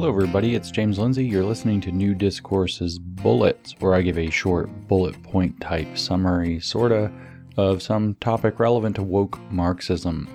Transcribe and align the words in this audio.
Hello, 0.00 0.08
everybody. 0.08 0.54
It's 0.54 0.70
James 0.70 0.98
Lindsay. 0.98 1.26
You're 1.26 1.44
listening 1.44 1.78
to 1.82 1.92
New 1.92 2.14
Discourses 2.14 2.98
Bullets, 2.98 3.74
where 3.80 3.92
I 3.92 4.00
give 4.00 4.16
a 4.16 4.30
short 4.30 4.70
bullet 4.88 5.22
point 5.22 5.60
type 5.60 5.98
summary, 5.98 6.58
sorta, 6.58 7.12
of 7.58 7.82
some 7.82 8.14
topic 8.14 8.58
relevant 8.58 8.96
to 8.96 9.02
woke 9.02 9.38
Marxism. 9.50 10.26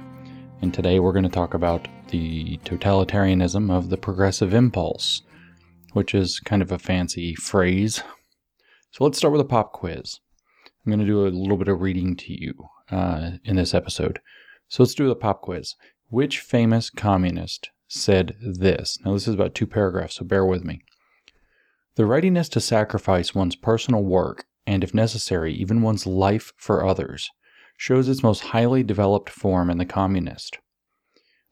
And 0.62 0.71
today 0.71 0.99
we're 0.99 1.13
going 1.13 1.23
to 1.23 1.30
talk 1.30 1.55
about 1.55 1.88
the 2.09 2.59
totalitarianism 2.59 3.75
of 3.75 3.89
the 3.89 3.98
progressive 3.98 4.54
impulse, 4.54 5.23
which 5.93 6.13
is 6.13 6.39
kind 6.39 6.61
of 6.61 6.71
a 6.71 6.77
fancy 6.77 7.34
phrase. 7.34 8.04
So 8.91 9.04
let's 9.04 9.18
start 9.18 9.32
with 9.32 9.41
a 9.41 9.45
pop 9.45 9.73
quiz. 9.73 10.20
I'm 10.86 10.91
going 10.91 11.00
to 11.00 11.08
do 11.08 11.25
a 11.25 11.30
little 11.30 11.58
bit 11.58 11.70
of 11.70 11.81
reading 11.81 12.16
to 12.17 12.39
you 12.39 12.53
uh, 12.91 13.31
in 13.44 13.55
this 13.55 13.73
episode. 13.73 14.20
So 14.67 14.84
let's 14.84 14.94
do 14.94 15.08
the 15.08 15.16
pop 15.16 15.41
quiz. 15.41 15.73
Which 16.09 16.39
famous 16.39 16.91
communist 16.91 17.72
said 17.95 18.35
this? 18.41 18.99
Now, 19.04 19.13
this 19.13 19.27
is 19.27 19.34
about 19.34 19.55
two 19.55 19.67
paragraphs, 19.67 20.16
so 20.16 20.26
bear 20.26 20.45
with 20.45 20.63
me. 20.63 20.84
The 21.95 22.05
readiness 22.05 22.49
to 22.49 22.59
sacrifice 22.59 23.34
one's 23.34 23.55
personal 23.55 24.03
work, 24.03 24.45
and 24.67 24.84
if 24.84 24.94
necessary, 24.94 25.53
even 25.53 25.81
one's 25.81 26.05
life 26.05 26.52
for 26.58 26.86
others, 26.86 27.30
shows 27.77 28.09
its 28.09 28.23
most 28.23 28.41
highly 28.41 28.84
developed 28.84 29.30
form 29.30 29.70
in 29.70 29.77
the 29.77 29.86
communist. 29.86 30.59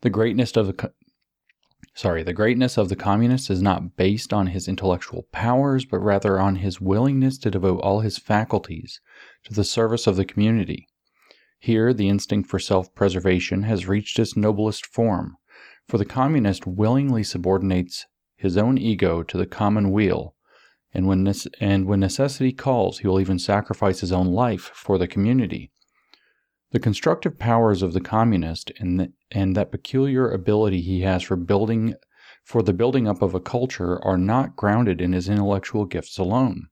The 0.01 0.09
greatness 0.09 0.55
of 0.57 0.67
the 0.67 0.73
co- 0.73 0.91
sorry, 1.95 2.23
the 2.23 2.33
greatness 2.33 2.77
of 2.77 2.89
the 2.89 2.95
communist 2.95 3.49
is 3.49 3.61
not 3.61 3.95
based 3.95 4.33
on 4.33 4.47
his 4.47 4.67
intellectual 4.67 5.27
powers, 5.31 5.85
but 5.85 5.99
rather 5.99 6.39
on 6.39 6.57
his 6.57 6.81
willingness 6.81 7.37
to 7.39 7.51
devote 7.51 7.79
all 7.81 8.01
his 8.01 8.17
faculties 8.17 8.99
to 9.45 9.53
the 9.53 9.63
service 9.63 10.07
of 10.07 10.15
the 10.15 10.25
community. 10.25 10.87
Here, 11.59 11.93
the 11.93 12.09
instinct 12.09 12.49
for 12.49 12.59
self 12.59 12.93
preservation 12.93 13.63
has 13.63 13.87
reached 13.87 14.19
its 14.19 14.35
noblest 14.35 14.85
form, 14.85 15.37
for 15.87 15.97
the 15.97 16.05
communist 16.05 16.65
willingly 16.65 17.23
subordinates 17.23 18.05
his 18.35 18.57
own 18.57 18.77
ego 18.77 19.23
to 19.23 19.37
the 19.37 19.45
common 19.45 19.91
weal, 19.91 20.35
and 20.93 21.07
when, 21.07 21.23
ne- 21.23 21.51
and 21.59 21.85
when 21.85 21.99
necessity 21.99 22.51
calls, 22.51 22.99
he 22.99 23.07
will 23.07 23.19
even 23.19 23.39
sacrifice 23.39 23.99
his 23.99 24.11
own 24.11 24.27
life 24.27 24.71
for 24.73 24.97
the 24.97 25.07
community. 25.07 25.71
The 26.71 26.79
constructive 26.79 27.37
powers 27.37 27.81
of 27.81 27.93
the 27.93 28.01
communist 28.01 28.71
and, 28.79 28.99
the, 28.99 29.13
and 29.31 29.55
that 29.55 29.71
peculiar 29.71 30.29
ability 30.31 30.81
he 30.81 31.01
has 31.01 31.23
for 31.23 31.35
building 31.35 31.95
for 32.43 32.61
the 32.61 32.73
building 32.73 33.07
up 33.07 33.21
of 33.21 33.33
a 33.33 33.39
culture 33.39 34.03
are 34.03 34.17
not 34.17 34.55
grounded 34.55 34.99
in 34.99 35.13
his 35.13 35.29
intellectual 35.29 35.85
gifts 35.85 36.17
alone. 36.17 36.67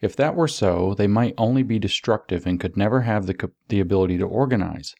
If 0.00 0.16
that 0.16 0.34
were 0.34 0.48
so, 0.48 0.94
they 0.94 1.06
might 1.06 1.34
only 1.36 1.62
be 1.62 1.78
destructive 1.78 2.46
and 2.46 2.60
could 2.60 2.76
never 2.76 3.02
have 3.02 3.26
the, 3.26 3.50
the 3.68 3.80
ability 3.80 4.18
to 4.18 4.24
organize. 4.24 4.94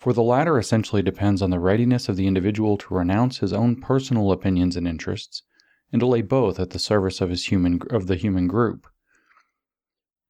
For 0.00 0.14
the 0.14 0.22
latter 0.22 0.58
essentially 0.58 1.02
depends 1.02 1.42
on 1.42 1.50
the 1.50 1.60
readiness 1.60 2.08
of 2.08 2.16
the 2.16 2.26
individual 2.26 2.78
to 2.78 2.94
renounce 2.94 3.38
his 3.38 3.52
own 3.52 3.76
personal 3.76 4.32
opinions 4.32 4.74
and 4.74 4.88
interests, 4.88 5.42
and 5.92 6.00
to 6.00 6.06
lay 6.06 6.22
both 6.22 6.58
at 6.58 6.70
the 6.70 6.78
service 6.78 7.20
of, 7.20 7.28
his 7.28 7.46
human, 7.46 7.80
of 7.90 8.06
the 8.06 8.16
human 8.16 8.48
group. 8.48 8.86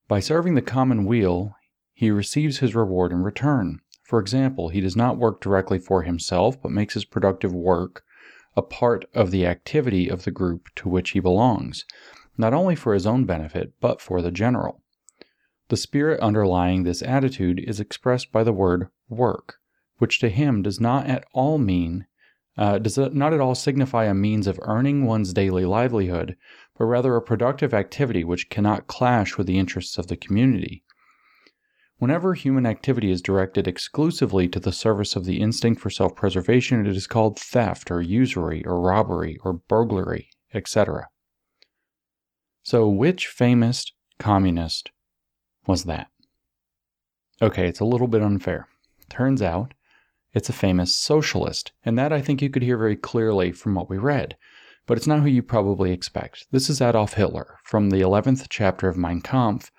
By 0.08 0.18
serving 0.18 0.56
the 0.56 0.60
common 0.60 1.04
weal, 1.04 1.54
he 1.92 2.10
receives 2.10 2.58
his 2.58 2.74
reward 2.74 3.12
in 3.12 3.22
return. 3.22 3.78
For 4.02 4.18
example, 4.18 4.70
he 4.70 4.80
does 4.80 4.96
not 4.96 5.18
work 5.18 5.40
directly 5.40 5.78
for 5.78 6.02
himself, 6.02 6.60
but 6.60 6.72
makes 6.72 6.94
his 6.94 7.04
productive 7.04 7.52
work 7.52 8.02
a 8.56 8.62
part 8.62 9.04
of 9.14 9.30
the 9.30 9.46
activity 9.46 10.08
of 10.08 10.24
the 10.24 10.32
group 10.32 10.66
to 10.74 10.88
which 10.88 11.10
he 11.10 11.20
belongs, 11.20 11.84
not 12.36 12.52
only 12.52 12.74
for 12.74 12.92
his 12.92 13.06
own 13.06 13.24
benefit, 13.24 13.74
but 13.80 14.00
for 14.00 14.20
the 14.20 14.32
general. 14.32 14.82
The 15.70 15.76
spirit 15.76 16.18
underlying 16.18 16.82
this 16.82 17.00
attitude 17.00 17.60
is 17.60 17.78
expressed 17.78 18.32
by 18.32 18.42
the 18.42 18.52
word 18.52 18.88
work, 19.08 19.60
which 19.98 20.18
to 20.18 20.28
him 20.28 20.62
does 20.62 20.80
not 20.80 21.06
at 21.06 21.24
all 21.32 21.58
mean, 21.58 22.06
uh, 22.58 22.80
does 22.80 22.98
not 22.98 23.32
at 23.32 23.38
all 23.40 23.54
signify 23.54 24.06
a 24.06 24.12
means 24.12 24.48
of 24.48 24.58
earning 24.62 25.06
one's 25.06 25.32
daily 25.32 25.64
livelihood, 25.64 26.36
but 26.76 26.86
rather 26.86 27.14
a 27.14 27.22
productive 27.22 27.72
activity 27.72 28.24
which 28.24 28.50
cannot 28.50 28.88
clash 28.88 29.38
with 29.38 29.46
the 29.46 29.60
interests 29.60 29.96
of 29.96 30.08
the 30.08 30.16
community. 30.16 30.82
Whenever 31.98 32.34
human 32.34 32.66
activity 32.66 33.12
is 33.12 33.22
directed 33.22 33.68
exclusively 33.68 34.48
to 34.48 34.58
the 34.58 34.72
service 34.72 35.14
of 35.14 35.24
the 35.24 35.40
instinct 35.40 35.80
for 35.80 35.88
self 35.88 36.16
preservation, 36.16 36.84
it 36.84 36.96
is 36.96 37.06
called 37.06 37.38
theft 37.38 37.92
or 37.92 38.02
usury 38.02 38.66
or 38.66 38.80
robbery 38.80 39.38
or 39.44 39.52
burglary, 39.52 40.30
etc. 40.52 41.10
So, 42.64 42.88
which 42.88 43.28
famous 43.28 43.92
communist 44.18 44.90
was 45.66 45.84
that? 45.84 46.08
Okay, 47.42 47.66
it's 47.66 47.80
a 47.80 47.84
little 47.84 48.08
bit 48.08 48.22
unfair. 48.22 48.68
Turns 49.08 49.40
out 49.42 49.74
it's 50.32 50.48
a 50.48 50.52
famous 50.52 50.96
socialist, 50.96 51.72
and 51.84 51.98
that 51.98 52.12
I 52.12 52.20
think 52.20 52.40
you 52.40 52.50
could 52.50 52.62
hear 52.62 52.78
very 52.78 52.96
clearly 52.96 53.50
from 53.52 53.74
what 53.74 53.90
we 53.90 53.98
read. 53.98 54.36
But 54.86 54.96
it's 54.96 55.06
not 55.06 55.20
who 55.20 55.28
you 55.28 55.42
probably 55.42 55.92
expect. 55.92 56.46
This 56.50 56.68
is 56.70 56.80
Adolf 56.80 57.14
Hitler 57.14 57.58
from 57.64 57.90
the 57.90 58.00
11th 58.00 58.46
chapter 58.48 58.88
of 58.88 58.96
Mein 58.96 59.20
Kampf, 59.20 59.70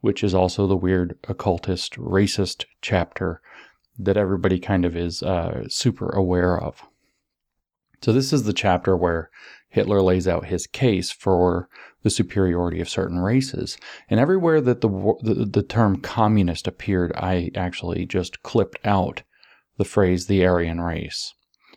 which 0.00 0.24
is 0.24 0.34
also 0.34 0.66
the 0.66 0.76
weird 0.76 1.18
occultist, 1.28 1.94
racist 1.96 2.64
chapter 2.80 3.40
that 3.98 4.16
everybody 4.16 4.58
kind 4.58 4.84
of 4.84 4.96
is 4.96 5.22
uh, 5.22 5.68
super 5.68 6.08
aware 6.10 6.58
of. 6.58 6.82
So, 8.02 8.12
this 8.12 8.32
is 8.32 8.44
the 8.44 8.52
chapter 8.52 8.96
where 8.96 9.30
Hitler 9.70 10.02
lays 10.02 10.28
out 10.28 10.46
his 10.46 10.66
case 10.66 11.10
for 11.10 11.68
the 12.02 12.10
superiority 12.10 12.80
of 12.80 12.88
certain 12.88 13.18
races. 13.18 13.78
And 14.08 14.20
everywhere 14.20 14.60
that 14.60 14.80
the, 14.80 14.88
the, 15.22 15.44
the 15.46 15.62
term 15.62 16.00
communist 16.00 16.66
appeared, 16.66 17.12
I 17.14 17.50
actually 17.54 18.04
just 18.04 18.42
clipped 18.42 18.78
out 18.84 19.22
the 19.78 19.84
phrase 19.84 20.26
the 20.26 20.44
Aryan 20.44 20.80
race. 20.80 21.32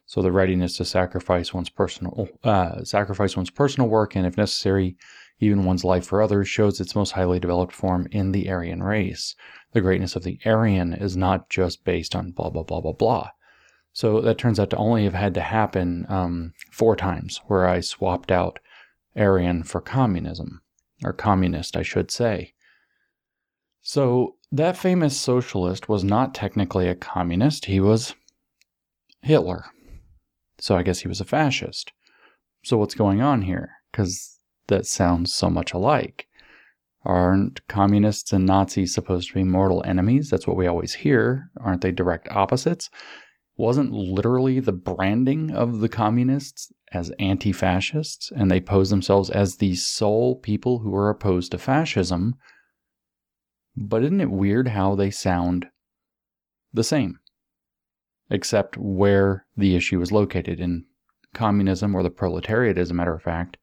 So 0.06 0.22
the 0.22 0.32
readiness 0.32 0.78
to 0.78 0.86
sacrifice 0.86 1.53
one's 1.53 1.70
personal 1.70 2.28
uh, 2.44 2.84
sacrifice 2.84 3.38
one's 3.38 3.50
personal 3.50 3.90
work 3.90 4.16
and, 4.16 4.26
if 4.26 4.38
necessary, 4.38 4.98
even 5.40 5.66
one's 5.66 5.84
life 5.84 6.06
for 6.06 6.22
others 6.22 6.48
shows 6.48 6.80
its 6.80 6.96
most 6.96 7.12
highly 7.12 7.40
developed 7.40 7.74
form 7.74 8.08
in 8.12 8.32
the 8.32 8.50
Aryan 8.50 8.84
race. 8.84 9.36
The 9.72 9.82
greatness 9.82 10.16
of 10.16 10.24
the 10.24 10.40
Aryan 10.46 10.94
is 10.94 11.18
not 11.18 11.50
just 11.50 11.84
based 11.84 12.16
on 12.16 12.32
blah 12.32 12.50
blah 12.50 12.64
blah 12.64 12.82
blah 12.82 12.94
blah. 12.94 13.30
So 13.94 14.22
that 14.22 14.40
turns 14.40 14.59
out 14.59 14.72
to 14.72 14.78
only 14.78 15.04
have 15.04 15.14
had 15.14 15.36
to 15.36 15.42
happen 15.42 16.06
um, 16.09 16.54
four 16.72 16.96
times, 16.96 17.40
where 17.46 17.68
I 17.68 17.80
swapped 17.80 18.31
out 18.31 18.59
Aryan 19.16 19.64
for 19.64 19.81
communism, 19.81 20.62
or 21.04 21.14
communist, 21.14 21.78
I 21.78 21.84
should 21.84 22.09
say. 22.09 22.53
So 23.82 24.36
that 24.52 24.78
famous 24.78 25.20
socialist 25.20 25.90
was 25.90 26.03
not 26.03 26.34
technically 26.34 26.88
a 26.88 26.96
communist, 26.96 27.66
he 27.66 27.80
was 27.80 28.16
Hitler. 29.22 29.66
So 30.58 30.76
I 30.76 30.84
guess 30.84 31.00
he 31.00 31.08
was 31.08 31.22
a 31.22 31.26
fascist. 31.26 31.92
So 32.64 32.78
what's 32.78 32.96
going 32.96 33.22
on 33.22 33.44
here? 33.44 33.72
Because 33.92 34.40
that 34.68 34.86
sounds 34.86 35.34
so 35.34 35.50
much 35.50 35.74
alike. 35.74 36.28
Aren't 37.06 37.68
communists 37.68 38.32
and 38.32 38.46
Nazis 38.46 38.94
supposed 38.94 39.28
to 39.28 39.34
be 39.34 39.44
mortal 39.44 39.84
enemies? 39.86 40.30
That's 40.30 40.48
what 40.48 40.56
we 40.56 40.68
always 40.68 40.94
hear. 40.94 41.50
Aren't 41.59 41.82
they 41.82 41.92
direct 41.92 42.30
opposites? 42.30 42.90
Wasn't 43.56 43.91
literally 43.91 44.59
the 44.59 44.72
branding 44.72 45.52
of 45.52 45.80
the 45.80 45.90
communists 45.90 46.72
as 46.91 47.12
anti 47.19 47.52
fascists, 47.52 48.31
and 48.36 48.50
they 48.50 48.59
pose 48.59 48.90
themselves 48.90 49.30
as 49.30 49.58
the 49.58 49.75
sole 49.75 50.36
people 50.36 50.80
who 50.80 50.96
are 50.96 51.09
opposed 51.09 51.52
to 51.52 51.58
fascism 51.58 52.36
but 53.75 54.03
isn't 54.03 54.22
it 54.22 54.30
weird 54.30 54.69
how 54.69 54.96
they 54.96 55.09
sound 55.09 55.68
the 56.72 56.84
same? 56.84 57.19
Except 58.30 58.78
where 58.78 59.46
the 59.58 59.75
issue 59.75 60.02
is 60.02 60.12
located 60.12 60.59
in 60.59 60.85
communism 61.34 61.96
or 61.96 62.03
the 62.03 62.09
proletariat, 62.09 62.78
as 62.78 62.91
a 62.91 62.94
matter 62.94 63.14
of 63.14 63.24
fact, 63.24 63.58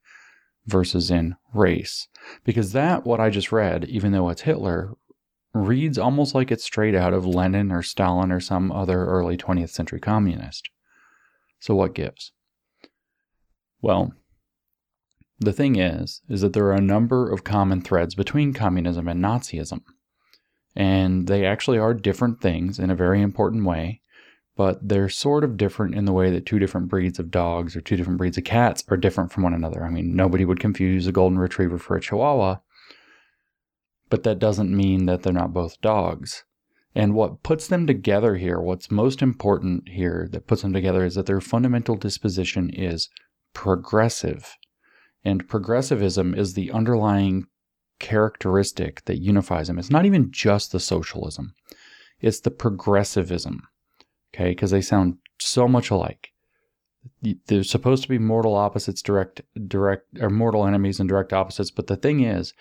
versus 0.67 1.11
in 1.11 1.37
race. 1.55 2.09
Because 2.45 2.72
that, 2.72 3.05
what 3.05 3.21
I 3.21 3.31
just 3.31 3.53
read, 3.53 3.84
even 3.84 4.13
though 4.13 4.28
it's 4.28 4.42
Hitler, 4.42 4.95
reads 5.53 5.99
almost 5.99 6.35
like 6.35 6.51
it's 6.51 6.65
straight 6.65 6.95
out 6.95 7.13
of 7.13 7.27
Lenin 7.27 7.73
or 7.73 7.83
Stalin 7.83 8.31
or 8.31 8.41
some 8.41 8.71
other 8.71 9.05
early 9.05 9.37
20th 9.37 9.71
century 9.71 10.01
communist. 10.01 10.71
So 11.59 11.75
what 11.75 11.95
gives? 11.95 12.33
Well, 13.83 14.13
the 15.39 15.53
thing 15.53 15.77
is, 15.77 16.21
is 16.29 16.43
that 16.43 16.53
there 16.53 16.67
are 16.67 16.75
a 16.75 16.81
number 16.81 17.31
of 17.31 17.45
common 17.45 17.81
threads 17.81 18.15
between 18.15 18.53
communism 18.53 19.09
and 19.09 19.23
Nazism. 19.23 19.81
And 20.77 21.27
they 21.27 21.45
actually 21.45 21.79
are 21.79 21.95
different 21.95 22.41
things 22.41 22.79
in 22.79 22.91
a 22.91 22.95
very 22.95 23.21
important 23.21 23.65
way, 23.65 24.03
but 24.57 24.87
they're 24.87 25.09
sort 25.09 25.43
of 25.43 25.57
different 25.57 25.95
in 25.95 26.05
the 26.05 26.13
way 26.13 26.31
that 26.31 26.47
two 26.47 26.59
different 26.59 26.89
breeds 26.89 27.19
of 27.19 27.31
dogs 27.31 27.75
or 27.75 27.81
two 27.81 27.97
different 27.97 28.19
breeds 28.19 28.39
of 28.39 28.45
cats 28.45 28.85
are 28.89 28.97
different 28.97 29.33
from 29.33 29.43
one 29.43 29.55
another. 29.55 29.85
I 29.85 29.91
mean, 29.91 30.15
nobody 30.15 30.45
would 30.45 30.61
confuse 30.61 31.07
a 31.07 31.13
golden 31.13 31.39
retriever 31.39 31.79
for 31.79 31.97
a 31.97 32.01
chihuahua, 32.01 32.59
but 34.10 34.24
that 34.24 34.39
doesn't 34.39 34.77
mean 34.77 35.07
that 35.07 35.22
they're 35.22 35.33
not 35.33 35.54
both 35.54 35.80
dogs. 35.80 36.45
And 36.95 37.15
what 37.15 37.42
puts 37.45 37.68
them 37.68 37.86
together 37.86 38.36
here, 38.36 38.60
what's 38.60 38.91
most 38.91 39.22
important 39.22 39.89
here 39.89 40.28
that 40.33 40.48
puts 40.48 40.62
them 40.62 40.72
together 40.72 41.04
is 41.04 41.15
that 41.15 41.27
their 41.27 41.41
fundamental 41.41 41.97
disposition 41.97 42.68
is 42.71 43.09
progressive. 43.54 44.57
And 45.24 45.48
progressivism 45.48 46.34
is 46.34 46.54
the 46.54 46.72
underlying 46.72 47.47
characteristic 48.01 49.04
that 49.04 49.22
unifies 49.22 49.68
them. 49.68 49.78
It's 49.78 49.91
not 49.91 50.07
even 50.07 50.33
just 50.33 50.72
the 50.72 50.80
socialism, 50.80 51.54
it's 52.21 52.41
the 52.41 52.51
progressivism, 52.51 53.63
okay, 54.34 54.51
because 54.51 54.72
they 54.72 54.80
sound 54.80 55.18
so 55.39 55.68
much 55.68 55.91
alike. 55.91 56.30
They're 57.47 57.65
supposed 57.65 58.03
to 58.03 58.09
be 58.09 58.19
mortal 58.19 58.55
opposites, 58.55 59.03
direct, 59.03 59.43
direct, 59.67 60.07
or 60.21 60.31
mortal 60.31 60.67
enemies 60.67 61.01
and 61.01 61.09
direct 61.09 61.33
opposites. 61.33 61.71
But 61.71 61.87
the 61.87 61.97
thing 61.97 62.21
is, 62.23 62.53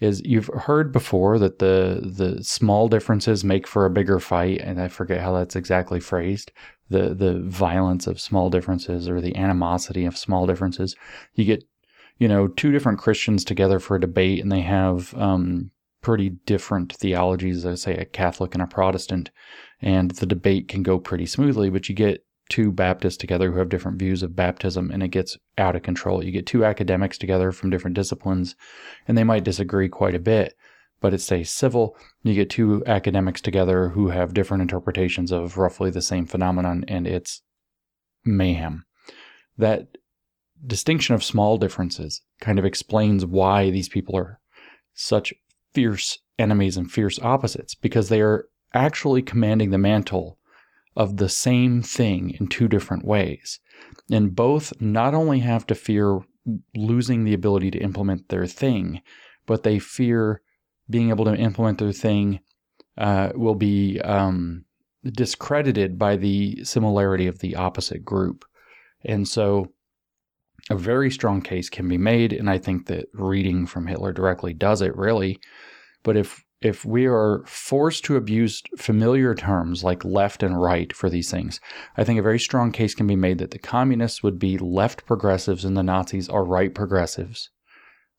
is 0.00 0.22
you've 0.24 0.50
heard 0.54 0.92
before 0.92 1.38
that 1.38 1.58
the 1.58 2.00
the 2.02 2.42
small 2.42 2.88
differences 2.88 3.44
make 3.44 3.66
for 3.66 3.84
a 3.84 3.90
bigger 3.90 4.20
fight, 4.20 4.60
and 4.60 4.80
I 4.80 4.88
forget 4.88 5.20
how 5.20 5.32
that's 5.32 5.56
exactly 5.56 6.00
phrased. 6.00 6.52
The 6.90 7.14
the 7.14 7.40
violence 7.40 8.06
of 8.06 8.20
small 8.20 8.50
differences 8.50 9.08
or 9.08 9.20
the 9.20 9.36
animosity 9.36 10.04
of 10.04 10.16
small 10.16 10.46
differences. 10.46 10.94
You 11.34 11.44
get, 11.44 11.64
you 12.18 12.28
know, 12.28 12.48
two 12.48 12.70
different 12.70 12.98
Christians 12.98 13.44
together 13.44 13.80
for 13.80 13.96
a 13.96 14.00
debate, 14.00 14.40
and 14.40 14.52
they 14.52 14.62
have 14.62 15.14
um, 15.14 15.70
pretty 16.00 16.30
different 16.46 16.92
theologies. 16.92 17.66
I 17.66 17.74
say 17.74 17.96
a 17.96 18.04
Catholic 18.04 18.54
and 18.54 18.62
a 18.62 18.66
Protestant, 18.66 19.30
and 19.82 20.12
the 20.12 20.26
debate 20.26 20.68
can 20.68 20.82
go 20.82 20.98
pretty 20.98 21.26
smoothly. 21.26 21.70
But 21.70 21.88
you 21.88 21.94
get 21.94 22.24
two 22.48 22.72
Baptists 22.72 23.16
together 23.16 23.50
who 23.50 23.58
have 23.58 23.68
different 23.68 23.98
views 23.98 24.22
of 24.22 24.36
baptism 24.36 24.90
and 24.90 25.02
it 25.02 25.08
gets 25.08 25.36
out 25.56 25.76
of 25.76 25.82
control. 25.82 26.24
You 26.24 26.32
get 26.32 26.46
two 26.46 26.64
academics 26.64 27.18
together 27.18 27.52
from 27.52 27.70
different 27.70 27.94
disciplines 27.94 28.56
and 29.06 29.16
they 29.16 29.24
might 29.24 29.44
disagree 29.44 29.88
quite 29.88 30.14
a 30.14 30.20
bit, 30.20 30.54
but 31.00 31.14
it 31.14 31.20
stays 31.20 31.50
civil. 31.50 31.96
You 32.22 32.34
get 32.34 32.50
two 32.50 32.82
academics 32.86 33.40
together 33.40 33.90
who 33.90 34.08
have 34.08 34.34
different 34.34 34.62
interpretations 34.62 35.30
of 35.32 35.58
roughly 35.58 35.90
the 35.90 36.02
same 36.02 36.26
phenomenon 36.26 36.84
and 36.88 37.06
it's 37.06 37.42
mayhem. 38.24 38.84
That 39.56 39.88
distinction 40.66 41.14
of 41.14 41.22
small 41.22 41.58
differences 41.58 42.22
kind 42.40 42.58
of 42.58 42.64
explains 42.64 43.24
why 43.24 43.70
these 43.70 43.88
people 43.88 44.16
are 44.16 44.40
such 44.94 45.32
fierce 45.74 46.18
enemies 46.38 46.76
and 46.76 46.90
fierce 46.90 47.18
opposites 47.20 47.74
because 47.74 48.08
they 48.08 48.20
are 48.20 48.46
actually 48.74 49.22
commanding 49.22 49.70
the 49.70 49.78
mantle 49.78 50.37
of 50.98 51.16
the 51.16 51.28
same 51.28 51.80
thing 51.80 52.30
in 52.40 52.48
two 52.48 52.68
different 52.68 53.04
ways. 53.04 53.60
And 54.10 54.34
both 54.34 54.72
not 54.80 55.14
only 55.14 55.38
have 55.38 55.64
to 55.68 55.74
fear 55.74 56.20
losing 56.74 57.24
the 57.24 57.34
ability 57.34 57.70
to 57.70 57.78
implement 57.78 58.28
their 58.28 58.46
thing, 58.46 59.00
but 59.46 59.62
they 59.62 59.78
fear 59.78 60.42
being 60.90 61.10
able 61.10 61.24
to 61.24 61.36
implement 61.36 61.78
their 61.78 61.92
thing 61.92 62.40
uh, 62.96 63.30
will 63.36 63.54
be 63.54 64.00
um, 64.00 64.64
discredited 65.04 65.98
by 65.98 66.16
the 66.16 66.64
similarity 66.64 67.28
of 67.28 67.38
the 67.38 67.54
opposite 67.54 68.04
group. 68.04 68.44
And 69.04 69.26
so 69.28 69.68
a 70.70 70.76
very 70.76 71.12
strong 71.12 71.40
case 71.40 71.70
can 71.70 71.86
be 71.86 71.98
made, 71.98 72.32
and 72.32 72.50
I 72.50 72.58
think 72.58 72.86
that 72.86 73.06
reading 73.12 73.66
from 73.66 73.86
Hitler 73.86 74.12
directly 74.12 74.52
does 74.52 74.82
it 74.82 74.96
really. 74.96 75.38
But 76.02 76.16
if 76.16 76.42
if 76.60 76.84
we 76.84 77.06
are 77.06 77.44
forced 77.46 78.04
to 78.04 78.16
abuse 78.16 78.62
familiar 78.76 79.34
terms 79.34 79.84
like 79.84 80.04
left 80.04 80.42
and 80.42 80.60
right 80.60 80.92
for 80.92 81.08
these 81.08 81.30
things, 81.30 81.60
I 81.96 82.04
think 82.04 82.18
a 82.18 82.22
very 82.22 82.38
strong 82.38 82.72
case 82.72 82.94
can 82.94 83.06
be 83.06 83.16
made 83.16 83.38
that 83.38 83.52
the 83.52 83.58
communists 83.58 84.22
would 84.22 84.38
be 84.38 84.58
left 84.58 85.06
progressives 85.06 85.64
and 85.64 85.76
the 85.76 85.82
Nazis 85.82 86.28
are 86.28 86.44
right 86.44 86.74
progressives, 86.74 87.50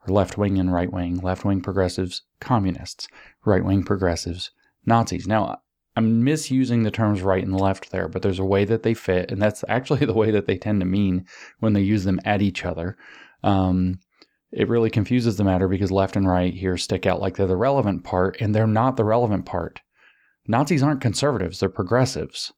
or 0.07 0.13
left 0.13 0.37
wing 0.37 0.57
and 0.57 0.71
right 0.73 0.91
wing, 0.91 1.17
left 1.17 1.43
wing 1.43 1.61
progressives, 1.61 2.21
communists, 2.39 3.07
right 3.45 3.63
wing 3.63 3.83
progressives, 3.83 4.51
Nazis. 4.85 5.27
Now, 5.27 5.61
I'm 5.97 6.23
misusing 6.23 6.83
the 6.83 6.91
terms 6.91 7.21
right 7.21 7.43
and 7.43 7.59
left 7.59 7.91
there, 7.91 8.07
but 8.07 8.21
there's 8.21 8.39
a 8.39 8.45
way 8.45 8.63
that 8.63 8.83
they 8.83 8.93
fit, 8.93 9.31
and 9.31 9.41
that's 9.41 9.65
actually 9.67 10.05
the 10.05 10.13
way 10.13 10.31
that 10.31 10.47
they 10.47 10.57
tend 10.57 10.79
to 10.79 10.85
mean 10.85 11.25
when 11.59 11.73
they 11.73 11.81
use 11.81 12.05
them 12.05 12.21
at 12.23 12.41
each 12.41 12.63
other. 12.63 12.97
Um, 13.43 13.99
it 14.51 14.67
really 14.67 14.89
confuses 14.89 15.37
the 15.37 15.43
matter 15.43 15.67
because 15.67 15.91
left 15.91 16.15
and 16.15 16.27
right 16.27 16.53
here 16.53 16.77
stick 16.77 17.05
out 17.05 17.21
like 17.21 17.37
they're 17.37 17.45
the 17.45 17.55
relevant 17.55 18.03
part, 18.03 18.37
and 18.39 18.53
they're 18.53 18.65
not 18.65 18.97
the 18.97 19.05
relevant 19.05 19.45
part. 19.45 19.81
Nazis 20.47 20.81
aren't 20.81 21.01
conservatives, 21.01 21.59
they're 21.59 21.69
progressives, 21.69 22.51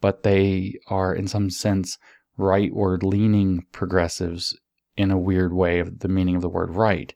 but 0.00 0.22
they 0.22 0.78
are, 0.88 1.14
in 1.14 1.26
some 1.26 1.48
sense, 1.48 1.96
rightward 2.38 3.02
leaning 3.02 3.64
progressives 3.72 4.56
in 4.96 5.10
a 5.10 5.18
weird 5.18 5.52
way 5.54 5.78
of 5.78 6.00
the 6.00 6.08
meaning 6.08 6.36
of 6.36 6.42
the 6.42 6.48
word 6.48 6.70
right. 6.70 7.14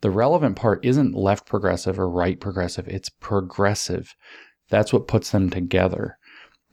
The 0.00 0.10
relevant 0.10 0.56
part 0.56 0.84
isn't 0.84 1.14
left 1.14 1.46
progressive 1.46 1.98
or 1.98 2.08
right 2.08 2.40
progressive, 2.40 2.88
it's 2.88 3.08
progressive. 3.08 4.16
That's 4.70 4.92
what 4.92 5.08
puts 5.08 5.30
them 5.30 5.50
together. 5.50 6.18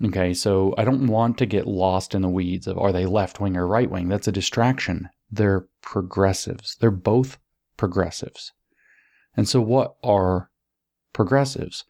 Okay, 0.03 0.33
so 0.33 0.73
I 0.77 0.83
don't 0.83 1.07
want 1.07 1.37
to 1.37 1.45
get 1.45 1.67
lost 1.67 2.15
in 2.15 2.21
the 2.21 2.29
weeds 2.29 2.67
of 2.67 2.77
are 2.77 2.91
they 2.91 3.05
left 3.05 3.39
wing 3.39 3.55
or 3.55 3.67
right 3.67 3.89
wing? 3.89 4.09
That's 4.09 4.27
a 4.27 4.31
distraction 4.31 5.09
they're 5.31 5.67
progressives. 5.81 6.75
They're 6.79 6.91
both 6.91 7.37
progressives. 7.77 8.51
And 9.35 9.47
so, 9.47 9.61
what 9.61 9.95
are 10.03 10.49
progressives? 11.13 11.83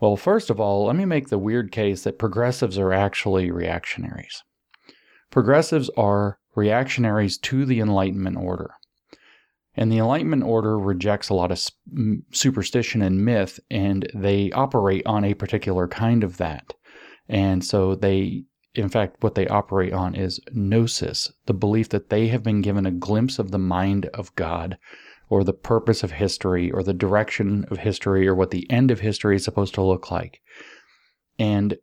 Well, 0.00 0.16
first 0.16 0.50
of 0.50 0.58
all, 0.58 0.86
let 0.86 0.96
me 0.96 1.04
make 1.04 1.28
the 1.28 1.38
weird 1.38 1.72
case 1.72 2.02
that 2.04 2.18
progressives 2.18 2.78
are 2.78 2.92
actually 2.92 3.50
reactionaries. 3.50 4.42
Progressives 5.30 5.90
are 5.96 6.38
reactionaries 6.56 7.38
to 7.38 7.64
the 7.64 7.80
Enlightenment 7.80 8.36
order. 8.36 8.70
And 9.76 9.92
the 9.92 9.98
Enlightenment 9.98 10.42
order 10.42 10.78
rejects 10.78 11.28
a 11.28 11.34
lot 11.34 11.52
of 11.52 11.64
superstition 12.32 13.02
and 13.02 13.24
myth, 13.24 13.60
and 13.70 14.10
they 14.14 14.50
operate 14.52 15.06
on 15.06 15.24
a 15.24 15.34
particular 15.34 15.86
kind 15.86 16.24
of 16.24 16.38
that. 16.38 16.74
And 17.28 17.64
so 17.64 17.94
they 17.94 18.44
in 18.74 18.88
fact, 18.88 19.22
what 19.22 19.34
they 19.34 19.48
operate 19.48 19.92
on 19.92 20.14
is 20.14 20.40
gnosis, 20.52 21.32
the 21.46 21.54
belief 21.54 21.88
that 21.88 22.10
they 22.10 22.28
have 22.28 22.42
been 22.42 22.62
given 22.62 22.86
a 22.86 22.92
glimpse 22.92 23.38
of 23.38 23.50
the 23.50 23.58
mind 23.58 24.06
of 24.06 24.34
God, 24.36 24.78
or 25.28 25.44
the 25.44 25.52
purpose 25.52 26.02
of 26.02 26.12
history, 26.12 26.70
or 26.70 26.82
the 26.82 26.94
direction 26.94 27.64
of 27.70 27.78
history, 27.78 28.26
or 28.26 28.34
what 28.34 28.50
the 28.50 28.70
end 28.70 28.90
of 28.90 29.00
history 29.00 29.36
is 29.36 29.44
supposed 29.44 29.74
to 29.74 29.82
look 29.82 30.10
like. 30.10 30.40
And 31.38 31.78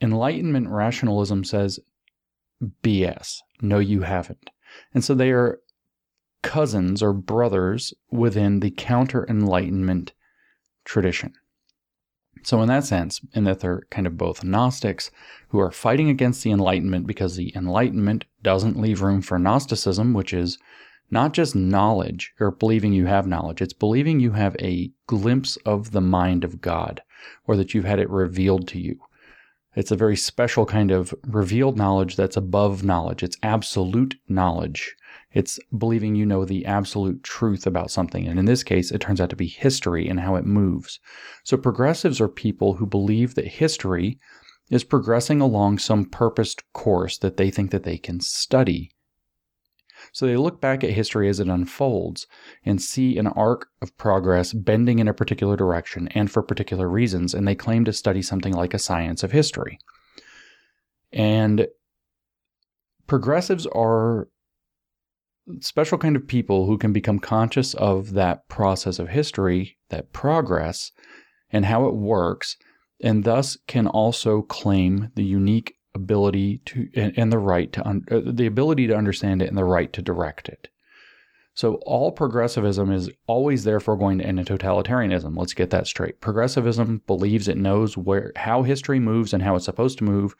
Enlightenment 0.00 0.68
rationalism 0.68 1.44
says, 1.44 1.80
BS. 2.82 3.38
No, 3.60 3.78
you 3.78 4.02
haven't. 4.02 4.50
And 4.92 5.04
so 5.04 5.14
they 5.14 5.30
are 5.30 5.60
cousins 6.42 7.02
or 7.02 7.12
brothers 7.12 7.94
within 8.10 8.60
the 8.60 8.70
counter 8.70 9.26
Enlightenment 9.28 10.12
tradition. 10.84 11.34
So, 12.44 12.60
in 12.60 12.68
that 12.68 12.84
sense, 12.84 13.20
in 13.32 13.44
that 13.44 13.60
they're 13.60 13.82
kind 13.90 14.06
of 14.06 14.18
both 14.18 14.44
Gnostics 14.44 15.10
who 15.48 15.58
are 15.58 15.70
fighting 15.70 16.10
against 16.10 16.44
the 16.44 16.50
Enlightenment 16.50 17.06
because 17.06 17.36
the 17.36 17.52
Enlightenment 17.56 18.26
doesn't 18.42 18.80
leave 18.80 19.00
room 19.00 19.22
for 19.22 19.38
Gnosticism, 19.38 20.12
which 20.12 20.34
is 20.34 20.58
not 21.10 21.32
just 21.32 21.54
knowledge 21.54 22.34
or 22.38 22.50
believing 22.50 22.92
you 22.92 23.06
have 23.06 23.26
knowledge, 23.26 23.62
it's 23.62 23.72
believing 23.72 24.20
you 24.20 24.32
have 24.32 24.56
a 24.60 24.90
glimpse 25.06 25.56
of 25.64 25.92
the 25.92 26.00
mind 26.00 26.44
of 26.44 26.60
God 26.60 27.02
or 27.46 27.56
that 27.56 27.72
you've 27.72 27.84
had 27.84 27.98
it 27.98 28.10
revealed 28.10 28.68
to 28.68 28.78
you. 28.78 29.00
It's 29.76 29.90
a 29.90 29.96
very 29.96 30.16
special 30.16 30.66
kind 30.66 30.90
of 30.90 31.14
revealed 31.26 31.76
knowledge 31.76 32.16
that's 32.16 32.36
above 32.36 32.84
knowledge. 32.84 33.22
It's 33.22 33.36
absolute 33.42 34.16
knowledge. 34.28 34.94
It's 35.32 35.58
believing 35.76 36.14
you 36.14 36.24
know 36.24 36.44
the 36.44 36.64
absolute 36.64 37.24
truth 37.24 37.66
about 37.66 37.90
something. 37.90 38.26
And 38.26 38.38
in 38.38 38.44
this 38.44 38.62
case, 38.62 38.92
it 38.92 39.00
turns 39.00 39.20
out 39.20 39.30
to 39.30 39.36
be 39.36 39.48
history 39.48 40.08
and 40.08 40.20
how 40.20 40.36
it 40.36 40.46
moves. 40.46 41.00
So 41.42 41.56
progressives 41.56 42.20
are 42.20 42.28
people 42.28 42.74
who 42.74 42.86
believe 42.86 43.34
that 43.34 43.46
history 43.46 44.18
is 44.70 44.84
progressing 44.84 45.40
along 45.40 45.78
some 45.78 46.04
purposed 46.04 46.62
course 46.72 47.18
that 47.18 47.36
they 47.36 47.50
think 47.50 47.70
that 47.72 47.82
they 47.82 47.98
can 47.98 48.20
study. 48.20 48.92
So 50.12 50.26
they 50.26 50.36
look 50.36 50.60
back 50.60 50.84
at 50.84 50.90
history 50.90 51.28
as 51.28 51.40
it 51.40 51.48
unfolds 51.48 52.26
and 52.64 52.80
see 52.80 53.18
an 53.18 53.26
arc 53.26 53.68
of 53.82 53.96
progress 53.96 54.52
bending 54.52 54.98
in 54.98 55.08
a 55.08 55.14
particular 55.14 55.56
direction 55.56 56.08
and 56.08 56.30
for 56.30 56.42
particular 56.42 56.88
reasons, 56.88 57.34
and 57.34 57.46
they 57.46 57.54
claim 57.54 57.84
to 57.84 57.92
study 57.92 58.22
something 58.22 58.52
like 58.52 58.74
a 58.74 58.78
science 58.78 59.22
of 59.22 59.32
history. 59.32 59.78
And 61.12 61.68
progressives 63.06 63.66
are 63.66 64.28
special 65.60 65.98
kind 65.98 66.16
of 66.16 66.26
people 66.26 66.66
who 66.66 66.78
can 66.78 66.92
become 66.92 67.18
conscious 67.18 67.74
of 67.74 68.12
that 68.14 68.48
process 68.48 68.98
of 68.98 69.08
history, 69.08 69.76
that 69.90 70.12
progress, 70.12 70.90
and 71.50 71.66
how 71.66 71.86
it 71.86 71.94
works, 71.94 72.56
and 73.00 73.24
thus 73.24 73.56
can 73.66 73.86
also 73.86 74.42
claim 74.42 75.10
the 75.14 75.24
unique 75.24 75.76
ability 75.94 76.58
to 76.66 76.88
and, 76.94 77.16
and 77.16 77.32
the 77.32 77.38
right 77.38 77.72
to 77.72 77.86
un, 77.86 78.04
uh, 78.10 78.20
the 78.24 78.46
ability 78.46 78.86
to 78.88 78.96
understand 78.96 79.42
it 79.42 79.48
and 79.48 79.56
the 79.56 79.64
right 79.64 79.92
to 79.92 80.02
direct 80.02 80.48
it. 80.48 80.68
So 81.56 81.74
all 81.86 82.10
progressivism 82.10 82.90
is 82.90 83.10
always 83.28 83.62
therefore 83.62 83.96
going 83.96 84.18
to 84.18 84.26
end 84.26 84.40
in 84.40 84.44
totalitarianism. 84.44 85.38
Let's 85.38 85.54
get 85.54 85.70
that 85.70 85.86
straight. 85.86 86.20
Progressivism 86.20 87.02
believes 87.06 87.46
it 87.46 87.56
knows 87.56 87.96
where 87.96 88.32
how 88.34 88.64
history 88.64 88.98
moves 88.98 89.32
and 89.32 89.40
how 89.40 89.54
it's 89.54 89.64
supposed 89.64 89.98
to 89.98 90.04
move, 90.04 90.34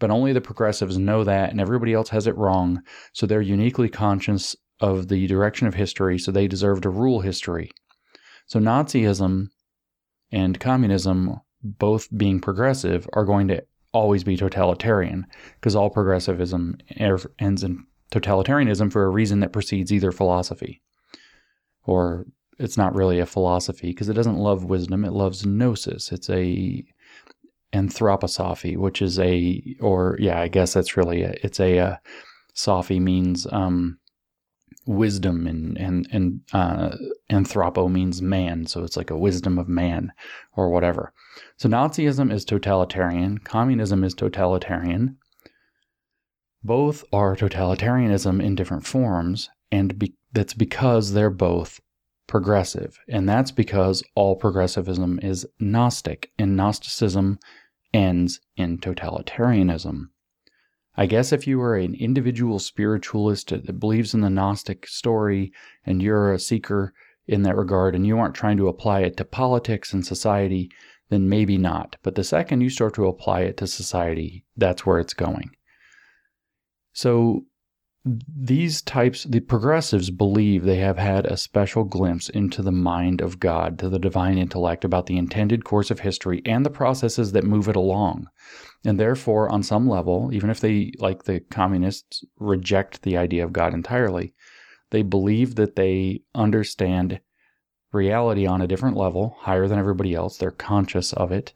but 0.00 0.10
only 0.10 0.32
the 0.32 0.40
progressives 0.40 0.98
know 0.98 1.22
that 1.22 1.50
and 1.50 1.60
everybody 1.60 1.92
else 1.92 2.08
has 2.08 2.26
it 2.26 2.36
wrong. 2.36 2.82
So 3.12 3.26
they're 3.26 3.40
uniquely 3.40 3.88
conscious 3.88 4.56
of 4.80 5.06
the 5.06 5.28
direction 5.28 5.68
of 5.68 5.74
history, 5.74 6.18
so 6.18 6.32
they 6.32 6.48
deserve 6.48 6.80
to 6.80 6.90
rule 6.90 7.20
history. 7.20 7.70
So 8.46 8.58
Nazism 8.58 9.50
and 10.32 10.58
communism, 10.58 11.40
both 11.62 12.08
being 12.16 12.40
progressive, 12.40 13.08
are 13.12 13.24
going 13.24 13.46
to 13.48 13.64
always 13.96 14.24
be 14.24 14.36
totalitarian 14.36 15.26
because 15.54 15.74
all 15.74 15.90
progressivism 15.90 16.78
er, 17.00 17.18
ends 17.38 17.62
in 17.62 17.84
totalitarianism 18.10 18.92
for 18.92 19.04
a 19.04 19.10
reason 19.10 19.40
that 19.40 19.52
precedes 19.52 19.92
either 19.92 20.12
philosophy. 20.12 20.82
Or 21.84 22.26
it's 22.58 22.76
not 22.76 22.94
really 22.94 23.20
a 23.20 23.26
philosophy 23.26 23.88
because 23.88 24.08
it 24.08 24.14
doesn't 24.14 24.38
love 24.38 24.64
wisdom, 24.64 25.04
it 25.04 25.12
loves 25.12 25.44
gnosis. 25.44 26.12
It's 26.12 26.30
a 26.30 26.84
anthroposophy, 27.72 28.76
which 28.76 29.02
is 29.02 29.18
a, 29.18 29.62
or 29.80 30.16
yeah, 30.18 30.40
I 30.40 30.48
guess 30.48 30.72
that's 30.72 30.96
really 30.96 31.22
it's 31.22 31.60
a, 31.60 31.76
a 31.78 32.00
Sophy 32.54 32.98
means 32.98 33.46
um, 33.52 33.98
wisdom, 34.86 35.46
and 35.46 35.76
and 35.76 36.08
and 36.10 36.40
uh, 36.52 36.96
anthropo 37.30 37.90
means 37.90 38.22
man, 38.22 38.66
so 38.66 38.82
it's 38.82 38.96
like 38.96 39.10
a 39.10 39.18
wisdom 39.18 39.58
of 39.58 39.68
man 39.68 40.12
or 40.56 40.70
whatever. 40.70 41.12
So 41.58 41.68
Nazism 41.68 42.32
is 42.32 42.44
totalitarian, 42.44 43.38
communism 43.38 44.04
is 44.04 44.14
totalitarian. 44.14 45.16
Both 46.62 47.04
are 47.12 47.34
totalitarianism 47.34 48.42
in 48.42 48.54
different 48.54 48.86
forms, 48.86 49.48
and 49.72 49.98
be- 49.98 50.14
that's 50.32 50.54
because 50.54 51.12
they're 51.12 51.30
both 51.30 51.80
progressive. 52.26 52.98
And 53.08 53.28
that's 53.28 53.52
because 53.52 54.02
all 54.14 54.36
progressivism 54.36 55.18
is 55.22 55.46
Gnostic, 55.58 56.30
and 56.38 56.56
Gnosticism 56.56 57.38
ends 57.94 58.40
in 58.56 58.78
totalitarianism. 58.78 60.08
I 60.96 61.06
guess 61.06 61.32
if 61.32 61.46
you 61.46 61.60
are 61.62 61.76
an 61.76 61.94
individual 61.94 62.58
spiritualist 62.58 63.50
that 63.50 63.80
believes 63.80 64.14
in 64.14 64.20
the 64.20 64.30
Gnostic 64.30 64.86
story 64.86 65.52
and 65.84 66.02
you're 66.02 66.32
a 66.32 66.38
seeker 66.38 66.94
in 67.26 67.42
that 67.42 67.56
regard 67.56 67.94
and 67.94 68.06
you 68.06 68.18
aren't 68.18 68.34
trying 68.34 68.56
to 68.56 68.68
apply 68.68 69.00
it 69.00 69.16
to 69.18 69.24
politics 69.24 69.92
and 69.92 70.06
society, 70.06 70.70
then 71.08 71.28
maybe 71.28 71.58
not. 71.58 71.96
But 72.02 72.14
the 72.14 72.24
second 72.24 72.60
you 72.60 72.70
start 72.70 72.94
to 72.94 73.06
apply 73.06 73.42
it 73.42 73.56
to 73.58 73.66
society, 73.66 74.44
that's 74.56 74.84
where 74.84 74.98
it's 74.98 75.14
going. 75.14 75.50
So 76.92 77.44
these 78.04 78.82
types, 78.82 79.24
the 79.24 79.40
progressives 79.40 80.10
believe 80.10 80.62
they 80.62 80.76
have 80.76 80.96
had 80.96 81.26
a 81.26 81.36
special 81.36 81.82
glimpse 81.82 82.28
into 82.28 82.62
the 82.62 82.72
mind 82.72 83.20
of 83.20 83.40
God, 83.40 83.78
to 83.80 83.88
the 83.88 83.98
divine 83.98 84.38
intellect 84.38 84.84
about 84.84 85.06
the 85.06 85.18
intended 85.18 85.64
course 85.64 85.90
of 85.90 86.00
history 86.00 86.40
and 86.46 86.64
the 86.64 86.70
processes 86.70 87.32
that 87.32 87.44
move 87.44 87.68
it 87.68 87.74
along. 87.74 88.28
And 88.84 89.00
therefore, 89.00 89.48
on 89.48 89.64
some 89.64 89.88
level, 89.88 90.30
even 90.32 90.50
if 90.50 90.60
they, 90.60 90.92
like 90.98 91.24
the 91.24 91.40
communists, 91.50 92.24
reject 92.38 93.02
the 93.02 93.16
idea 93.16 93.44
of 93.44 93.52
God 93.52 93.74
entirely, 93.74 94.32
they 94.90 95.02
believe 95.02 95.56
that 95.56 95.74
they 95.74 96.20
understand 96.34 97.20
reality 97.92 98.46
on 98.46 98.60
a 98.60 98.66
different 98.66 98.96
level, 98.96 99.36
higher 99.40 99.68
than 99.68 99.78
everybody 99.78 100.14
else. 100.14 100.36
They're 100.36 100.50
conscious 100.50 101.12
of 101.12 101.32
it. 101.32 101.52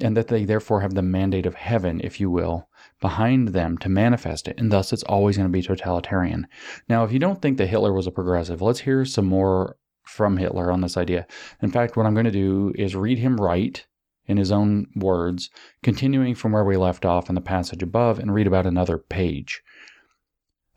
And 0.00 0.16
that 0.16 0.28
they 0.28 0.44
therefore 0.44 0.80
have 0.80 0.94
the 0.94 1.02
mandate 1.02 1.44
of 1.44 1.56
heaven, 1.56 2.00
if 2.04 2.20
you 2.20 2.30
will, 2.30 2.68
behind 3.00 3.48
them 3.48 3.76
to 3.78 3.88
manifest 3.88 4.46
it, 4.46 4.58
and 4.58 4.70
thus 4.70 4.92
it's 4.92 5.02
always 5.04 5.36
going 5.36 5.48
to 5.48 5.52
be 5.52 5.62
totalitarian. 5.62 6.46
Now, 6.88 7.04
if 7.04 7.12
you 7.12 7.18
don't 7.18 7.42
think 7.42 7.58
that 7.58 7.66
Hitler 7.66 7.92
was 7.92 8.06
a 8.06 8.12
progressive, 8.12 8.62
let's 8.62 8.80
hear 8.80 9.04
some 9.04 9.26
more 9.26 9.76
from 10.04 10.36
Hitler 10.36 10.70
on 10.70 10.80
this 10.80 10.96
idea. 10.96 11.26
In 11.62 11.70
fact, 11.70 11.96
what 11.96 12.06
I'm 12.06 12.14
going 12.14 12.24
to 12.24 12.30
do 12.30 12.72
is 12.76 12.94
read 12.96 13.18
him 13.18 13.40
write 13.40 13.86
in 14.26 14.36
his 14.36 14.52
own 14.52 14.86
words, 14.94 15.50
continuing 15.82 16.34
from 16.34 16.52
where 16.52 16.64
we 16.64 16.76
left 16.76 17.04
off 17.04 17.28
in 17.28 17.34
the 17.34 17.40
passage 17.40 17.82
above, 17.82 18.18
and 18.18 18.32
read 18.32 18.46
about 18.46 18.66
another 18.66 18.98
page. 18.98 19.62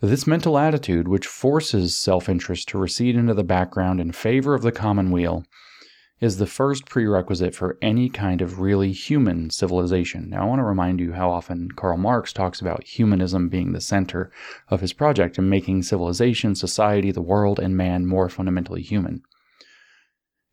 This 0.03 0.25
mental 0.25 0.57
attitude, 0.57 1.07
which 1.07 1.27
forces 1.27 1.95
self 1.95 2.27
interest 2.27 2.67
to 2.69 2.79
recede 2.79 3.15
into 3.15 3.35
the 3.35 3.43
background 3.43 4.01
in 4.01 4.11
favor 4.11 4.55
of 4.55 4.63
the 4.63 4.71
common 4.71 5.11
weal, 5.11 5.45
is 6.19 6.37
the 6.37 6.47
first 6.47 6.87
prerequisite 6.87 7.53
for 7.53 7.77
any 7.83 8.09
kind 8.09 8.41
of 8.41 8.59
really 8.59 8.91
human 8.93 9.51
civilization. 9.51 10.27
Now, 10.27 10.41
I 10.41 10.45
want 10.45 10.57
to 10.57 10.63
remind 10.63 10.99
you 10.99 11.13
how 11.13 11.29
often 11.29 11.69
Karl 11.75 11.97
Marx 11.97 12.33
talks 12.33 12.59
about 12.59 12.83
humanism 12.83 13.47
being 13.47 13.73
the 13.73 13.79
center 13.79 14.31
of 14.69 14.81
his 14.81 14.91
project 14.91 15.37
and 15.37 15.51
making 15.51 15.83
civilization, 15.83 16.55
society, 16.55 17.11
the 17.11 17.21
world, 17.21 17.59
and 17.59 17.77
man 17.77 18.07
more 18.07 18.27
fundamentally 18.27 18.81
human. 18.81 19.21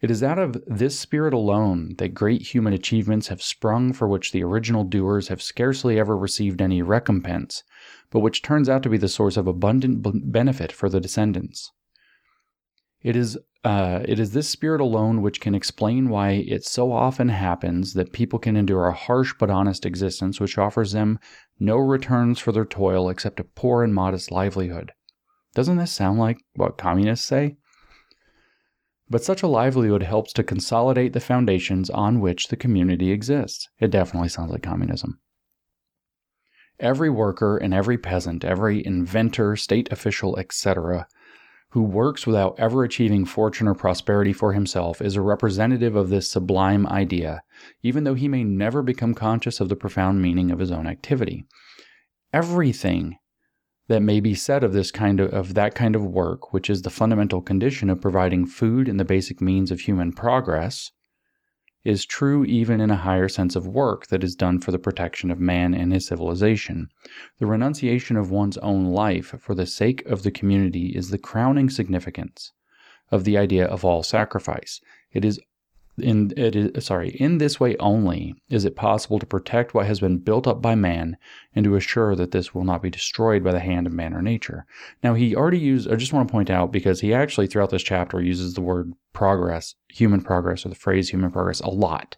It 0.02 0.10
is 0.10 0.22
out 0.22 0.38
of 0.38 0.62
this 0.66 1.00
spirit 1.00 1.32
alone 1.32 1.94
that 1.96 2.14
great 2.14 2.42
human 2.42 2.74
achievements 2.74 3.28
have 3.28 3.42
sprung 3.42 3.94
for 3.94 4.06
which 4.06 4.30
the 4.30 4.44
original 4.44 4.84
doers 4.84 5.28
have 5.28 5.40
scarcely 5.40 5.98
ever 5.98 6.16
received 6.16 6.60
any 6.60 6.82
recompense, 6.82 7.64
but 8.10 8.20
which 8.20 8.42
turns 8.42 8.68
out 8.68 8.82
to 8.82 8.88
be 8.88 8.98
the 8.98 9.08
source 9.08 9.36
of 9.36 9.46
abundant 9.46 10.32
benefit 10.32 10.72
for 10.72 10.88
the 10.88 11.00
descendants. 11.00 11.72
It 13.02 13.14
is 13.16 13.38
uh, 13.64 14.00
it 14.04 14.20
is 14.20 14.32
this 14.32 14.48
spirit 14.48 14.80
alone 14.80 15.20
which 15.20 15.40
can 15.40 15.54
explain 15.54 16.08
why 16.08 16.30
it 16.30 16.64
so 16.64 16.92
often 16.92 17.28
happens 17.28 17.94
that 17.94 18.12
people 18.12 18.38
can 18.38 18.56
endure 18.56 18.86
a 18.86 18.94
harsh 18.94 19.34
but 19.38 19.50
honest 19.50 19.84
existence 19.84 20.38
which 20.38 20.56
offers 20.56 20.92
them 20.92 21.18
no 21.58 21.76
returns 21.76 22.38
for 22.38 22.52
their 22.52 22.64
toil 22.64 23.08
except 23.08 23.40
a 23.40 23.44
poor 23.44 23.82
and 23.82 23.94
modest 23.94 24.30
livelihood. 24.30 24.92
Doesn't 25.54 25.76
this 25.76 25.92
sound 25.92 26.18
like 26.18 26.38
what 26.54 26.78
communists 26.78 27.26
say? 27.26 27.56
But 29.10 29.24
such 29.24 29.42
a 29.42 29.48
livelihood 29.48 30.02
helps 30.02 30.32
to 30.34 30.44
consolidate 30.44 31.12
the 31.12 31.20
foundations 31.20 31.90
on 31.90 32.20
which 32.20 32.48
the 32.48 32.56
community 32.56 33.10
exists. 33.10 33.68
It 33.80 33.90
definitely 33.90 34.28
sounds 34.28 34.52
like 34.52 34.62
communism. 34.62 35.18
Every 36.80 37.10
worker 37.10 37.56
and 37.56 37.74
every 37.74 37.98
peasant, 37.98 38.44
every 38.44 38.84
inventor, 38.84 39.56
state 39.56 39.90
official, 39.90 40.38
etc., 40.38 41.08
who 41.70 41.82
works 41.82 42.26
without 42.26 42.58
ever 42.58 42.82
achieving 42.82 43.24
fortune 43.26 43.68
or 43.68 43.74
prosperity 43.74 44.32
for 44.32 44.52
himself 44.52 45.02
is 45.02 45.16
a 45.16 45.20
representative 45.20 45.96
of 45.96 46.08
this 46.08 46.30
sublime 46.30 46.86
idea, 46.86 47.42
even 47.82 48.04
though 48.04 48.14
he 48.14 48.28
may 48.28 48.42
never 48.42 48.82
become 48.82 49.12
conscious 49.12 49.60
of 49.60 49.68
the 49.68 49.76
profound 49.76 50.22
meaning 50.22 50.50
of 50.50 50.60
his 50.60 50.70
own 50.70 50.86
activity. 50.86 51.44
Everything 52.32 53.18
that 53.88 54.00
may 54.00 54.20
be 54.20 54.34
said 54.34 54.62
of 54.62 54.72
this 54.72 54.90
kind 54.90 55.20
of, 55.20 55.32
of 55.32 55.54
that 55.54 55.74
kind 55.74 55.96
of 55.96 56.04
work, 56.04 56.52
which 56.52 56.70
is 56.70 56.82
the 56.82 56.90
fundamental 56.90 57.42
condition 57.42 57.90
of 57.90 58.00
providing 58.00 58.46
food 58.46 58.88
and 58.88 59.00
the 59.00 59.04
basic 59.04 59.40
means 59.40 59.70
of 59.70 59.80
human 59.80 60.12
progress, 60.12 60.92
is 61.84 62.04
true 62.04 62.44
even 62.44 62.80
in 62.80 62.90
a 62.90 62.96
higher 62.96 63.28
sense 63.28 63.56
of 63.56 63.66
work 63.66 64.08
that 64.08 64.24
is 64.24 64.34
done 64.34 64.60
for 64.60 64.72
the 64.72 64.78
protection 64.78 65.30
of 65.30 65.38
man 65.38 65.74
and 65.74 65.92
his 65.92 66.06
civilization. 66.06 66.88
The 67.38 67.46
renunciation 67.46 68.16
of 68.16 68.30
one's 68.30 68.58
own 68.58 68.86
life 68.86 69.34
for 69.38 69.54
the 69.54 69.66
sake 69.66 70.04
of 70.06 70.22
the 70.22 70.30
community 70.30 70.88
is 70.88 71.10
the 71.10 71.18
crowning 71.18 71.70
significance 71.70 72.52
of 73.10 73.24
the 73.24 73.38
idea 73.38 73.64
of 73.64 73.84
all 73.84 74.02
sacrifice. 74.02 74.80
It 75.12 75.24
is 75.24 75.40
in 76.00 76.32
it 76.36 76.54
is 76.56 76.84
sorry 76.84 77.10
in 77.10 77.38
this 77.38 77.58
way 77.58 77.76
only 77.78 78.34
is 78.48 78.64
it 78.64 78.76
possible 78.76 79.18
to 79.18 79.26
protect 79.26 79.74
what 79.74 79.86
has 79.86 80.00
been 80.00 80.18
built 80.18 80.46
up 80.46 80.60
by 80.62 80.74
man 80.74 81.16
and 81.54 81.64
to 81.64 81.76
assure 81.76 82.14
that 82.14 82.30
this 82.30 82.54
will 82.54 82.64
not 82.64 82.82
be 82.82 82.90
destroyed 82.90 83.42
by 83.42 83.52
the 83.52 83.60
hand 83.60 83.86
of 83.86 83.92
man 83.92 84.14
or 84.14 84.22
nature. 84.22 84.64
Now 85.02 85.14
he 85.14 85.34
already 85.34 85.58
used 85.58 85.90
i 85.90 85.96
just 85.96 86.12
want 86.12 86.28
to 86.28 86.32
point 86.32 86.50
out 86.50 86.72
because 86.72 87.00
he 87.00 87.12
actually 87.12 87.46
throughout 87.46 87.70
this 87.70 87.82
chapter 87.82 88.20
uses 88.20 88.54
the 88.54 88.60
word 88.60 88.92
progress 89.12 89.74
human 89.88 90.20
progress 90.20 90.64
or 90.64 90.68
the 90.68 90.74
phrase 90.74 91.10
human 91.10 91.30
progress 91.30 91.60
a 91.60 91.70
lot 91.70 92.16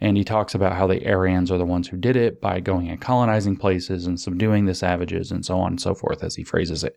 and 0.00 0.16
he 0.16 0.24
talks 0.24 0.54
about 0.54 0.74
how 0.74 0.86
the 0.86 1.06
Aryans 1.06 1.50
are 1.50 1.58
the 1.58 1.64
ones 1.64 1.88
who 1.88 1.96
did 1.96 2.16
it 2.16 2.40
by 2.40 2.60
going 2.60 2.88
and 2.88 3.00
colonizing 3.00 3.56
places 3.56 4.06
and 4.06 4.18
subduing 4.18 4.66
the 4.66 4.74
savages 4.74 5.30
and 5.30 5.44
so 5.44 5.58
on 5.58 5.72
and 5.72 5.80
so 5.80 5.94
forth, 5.94 6.22
as 6.22 6.34
he 6.34 6.44
phrases 6.44 6.84
it, 6.84 6.96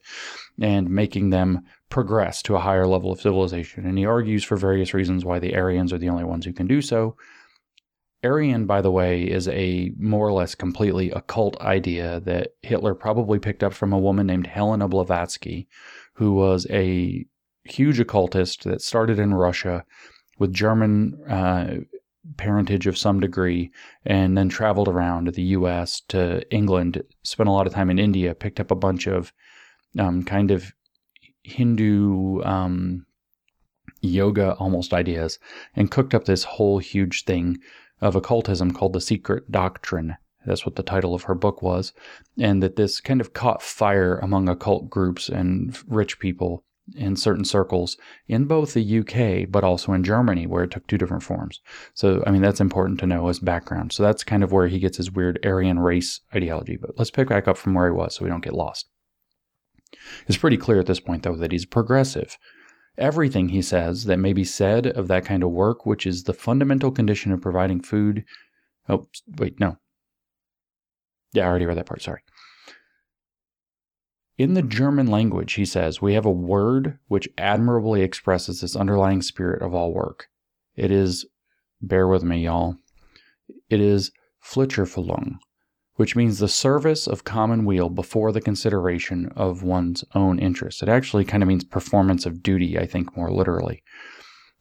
and 0.59 0.89
making 0.89 1.29
them 1.29 1.61
progress 1.89 2.41
to 2.43 2.55
a 2.55 2.59
higher 2.59 2.87
level 2.87 3.11
of 3.11 3.21
civilization. 3.21 3.85
And 3.85 3.97
he 3.97 4.05
argues 4.05 4.43
for 4.43 4.57
various 4.57 4.93
reasons 4.93 5.23
why 5.23 5.39
the 5.39 5.55
Aryans 5.55 5.93
are 5.93 5.97
the 5.97 6.09
only 6.09 6.23
ones 6.23 6.45
who 6.45 6.53
can 6.53 6.67
do 6.67 6.81
so. 6.81 7.15
Aryan, 8.23 8.65
by 8.65 8.81
the 8.81 8.91
way, 8.91 9.23
is 9.23 9.47
a 9.47 9.91
more 9.97 10.27
or 10.27 10.33
less 10.33 10.55
completely 10.55 11.11
occult 11.11 11.59
idea 11.61 12.19
that 12.21 12.53
Hitler 12.61 12.95
probably 12.95 13.37
picked 13.39 13.63
up 13.63 13.73
from 13.73 13.93
a 13.93 13.99
woman 13.99 14.25
named 14.25 14.47
Helena 14.47 14.87
Blavatsky, 14.87 15.67
who 16.13 16.33
was 16.33 16.65
a 16.71 17.25
huge 17.63 17.99
occultist 17.99 18.63
that 18.63 18.81
started 18.81 19.19
in 19.19 19.33
Russia 19.33 19.85
with 20.39 20.53
German 20.53 21.13
uh, 21.29 21.77
parentage 22.35 22.87
of 22.87 22.97
some 22.97 23.19
degree, 23.19 23.71
and 24.05 24.37
then 24.37 24.49
traveled 24.49 24.87
around 24.87 25.27
the 25.27 25.43
US, 25.43 26.01
to 26.09 26.41
England, 26.53 27.01
spent 27.23 27.49
a 27.49 27.51
lot 27.51 27.67
of 27.67 27.73
time 27.73 27.89
in 27.89 27.99
India, 27.99 28.35
picked 28.35 28.59
up 28.59 28.71
a 28.71 28.75
bunch 28.75 29.07
of 29.07 29.31
um, 29.97 30.23
kind 30.23 30.51
of 30.51 30.73
Hindu 31.43 32.41
um, 32.43 33.05
yoga 34.01 34.53
almost 34.53 34.93
ideas, 34.93 35.39
and 35.75 35.91
cooked 35.91 36.13
up 36.13 36.25
this 36.25 36.43
whole 36.43 36.79
huge 36.79 37.23
thing 37.23 37.57
of 38.01 38.15
occultism 38.15 38.71
called 38.71 38.93
the 38.93 39.01
Secret 39.01 39.51
Doctrine. 39.51 40.15
That's 40.45 40.65
what 40.65 40.75
the 40.75 40.83
title 40.83 41.13
of 41.13 41.23
her 41.23 41.35
book 41.35 41.61
was. 41.61 41.93
And 42.39 42.63
that 42.63 42.77
this 42.77 43.01
kind 43.01 43.19
of 43.19 43.33
caught 43.33 43.61
fire 43.61 44.17
among 44.19 44.47
occult 44.47 44.89
groups 44.89 45.27
and 45.27 45.77
rich 45.87 46.19
people 46.19 46.63
in 46.95 47.15
certain 47.15 47.45
circles 47.45 47.97
in 48.27 48.45
both 48.45 48.73
the 48.73 48.99
UK 48.99 49.49
but 49.49 49.63
also 49.63 49.93
in 49.93 50.03
Germany, 50.03 50.47
where 50.47 50.63
it 50.63 50.71
took 50.71 50.87
two 50.87 50.97
different 50.97 51.23
forms. 51.23 51.59
So, 51.93 52.23
I 52.25 52.31
mean, 52.31 52.41
that's 52.41 52.61
important 52.61 52.99
to 52.99 53.07
know 53.07 53.27
as 53.27 53.39
background. 53.39 53.93
So, 53.93 54.03
that's 54.03 54.23
kind 54.23 54.43
of 54.43 54.51
where 54.51 54.67
he 54.67 54.79
gets 54.79 54.97
his 54.97 55.11
weird 55.11 55.39
Aryan 55.45 55.79
race 55.79 56.21
ideology. 56.33 56.77
But 56.77 56.91
let's 56.97 57.11
pick 57.11 57.29
back 57.29 57.47
up 57.47 57.57
from 57.57 57.73
where 57.73 57.87
he 57.87 57.93
was 57.93 58.15
so 58.15 58.23
we 58.23 58.29
don't 58.29 58.43
get 58.43 58.53
lost. 58.53 58.87
It's 60.27 60.37
pretty 60.37 60.57
clear 60.57 60.79
at 60.79 60.85
this 60.85 60.99
point, 60.99 61.23
though, 61.23 61.35
that 61.35 61.51
he's 61.51 61.65
progressive. 61.65 62.37
Everything 62.97 63.49
he 63.49 63.61
says 63.61 64.05
that 64.05 64.17
may 64.17 64.33
be 64.33 64.43
said 64.43 64.87
of 64.87 65.07
that 65.07 65.25
kind 65.25 65.43
of 65.43 65.51
work, 65.51 65.85
which 65.85 66.05
is 66.05 66.23
the 66.23 66.33
fundamental 66.33 66.91
condition 66.91 67.31
of 67.31 67.41
providing 67.41 67.81
food. 67.81 68.25
Oh, 68.89 69.07
wait, 69.37 69.59
no. 69.59 69.77
Yeah, 71.33 71.43
I 71.43 71.47
already 71.47 71.65
read 71.65 71.77
that 71.77 71.85
part. 71.85 72.01
Sorry. 72.01 72.21
In 74.37 74.53
the 74.53 74.61
mm-hmm. 74.61 74.69
German 74.69 75.07
language, 75.07 75.53
he 75.53 75.65
says, 75.65 76.01
we 76.01 76.13
have 76.13 76.25
a 76.25 76.31
word 76.31 76.99
which 77.07 77.29
admirably 77.37 78.01
expresses 78.01 78.61
this 78.61 78.75
underlying 78.75 79.21
spirit 79.21 79.61
of 79.61 79.73
all 79.73 79.93
work. 79.93 80.27
It 80.75 80.91
is, 80.91 81.25
bear 81.81 82.07
with 82.07 82.23
me, 82.23 82.43
y'all, 82.43 82.75
it 83.69 83.81
is 83.81 84.11
Pflichterfüllung, 84.45 85.37
which 85.95 86.15
means 86.15 86.37
the 86.37 86.47
service 86.47 87.07
of 87.07 87.23
common 87.23 87.65
weal 87.65 87.89
before 87.89 88.31
the 88.31 88.41
consideration 88.41 89.31
of 89.35 89.63
one's 89.63 90.05
own 90.13 90.37
interests. 90.37 90.83
It 90.83 90.89
actually 90.89 91.25
kind 91.25 91.41
of 91.41 91.49
means 91.49 91.63
performance 91.63 92.25
of 92.25 92.43
duty, 92.43 92.77
I 92.77 92.85
think, 92.85 93.17
more 93.17 93.31
literally. 93.31 93.81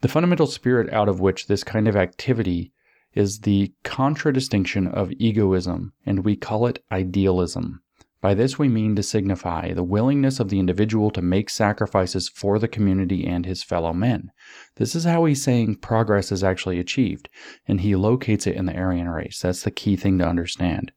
The 0.01 0.09
fundamental 0.09 0.47
spirit 0.47 0.93
out 0.93 1.09
of 1.09 1.21
which 1.21 1.47
this 1.47 1.65
kind 1.65 1.87
of 1.87 1.97
activity 1.97 2.73
is 3.13 3.41
the 3.41 3.73
contradistinction 3.83 4.87
of 4.87 5.13
egoism, 5.13 5.93
and 6.05 6.25
we 6.25 6.37
call 6.37 6.67
it 6.67 6.83
idealism. 6.91 7.83
By 8.23 8.35
this 8.35 8.59
we 8.59 8.69
mean 8.69 8.97
to 8.97 9.03
signify 9.03 9.73
the 9.73 9.83
willingness 9.83 10.41
of 10.41 10.49
the 10.49 10.59
individual 10.59 11.11
to 11.11 11.21
make 11.23 11.51
sacrifices 11.51 12.29
for 12.29 12.59
the 12.59 12.67
community 12.67 13.27
and 13.27 13.45
his 13.45 13.63
fellow 13.63 13.93
men. 13.93 14.33
This 14.77 14.95
is 14.95 15.05
how 15.05 15.27
he's 15.27 15.43
saying 15.43 15.77
progress 15.77 16.33
is 16.33 16.43
actually 16.43 16.79
achieved, 16.79 17.29
and 17.69 17.83
he 17.83 17.95
locates 17.95 18.47
it 18.47 18.57
in 18.57 18.67
the 18.67 18.75
Aryan 18.75 19.11
race. 19.11 19.41
That's 19.41 19.63
the 19.63 19.71
key 19.71 19.97
thing 19.97 20.19
to 20.19 20.27
understand. 20.27 20.93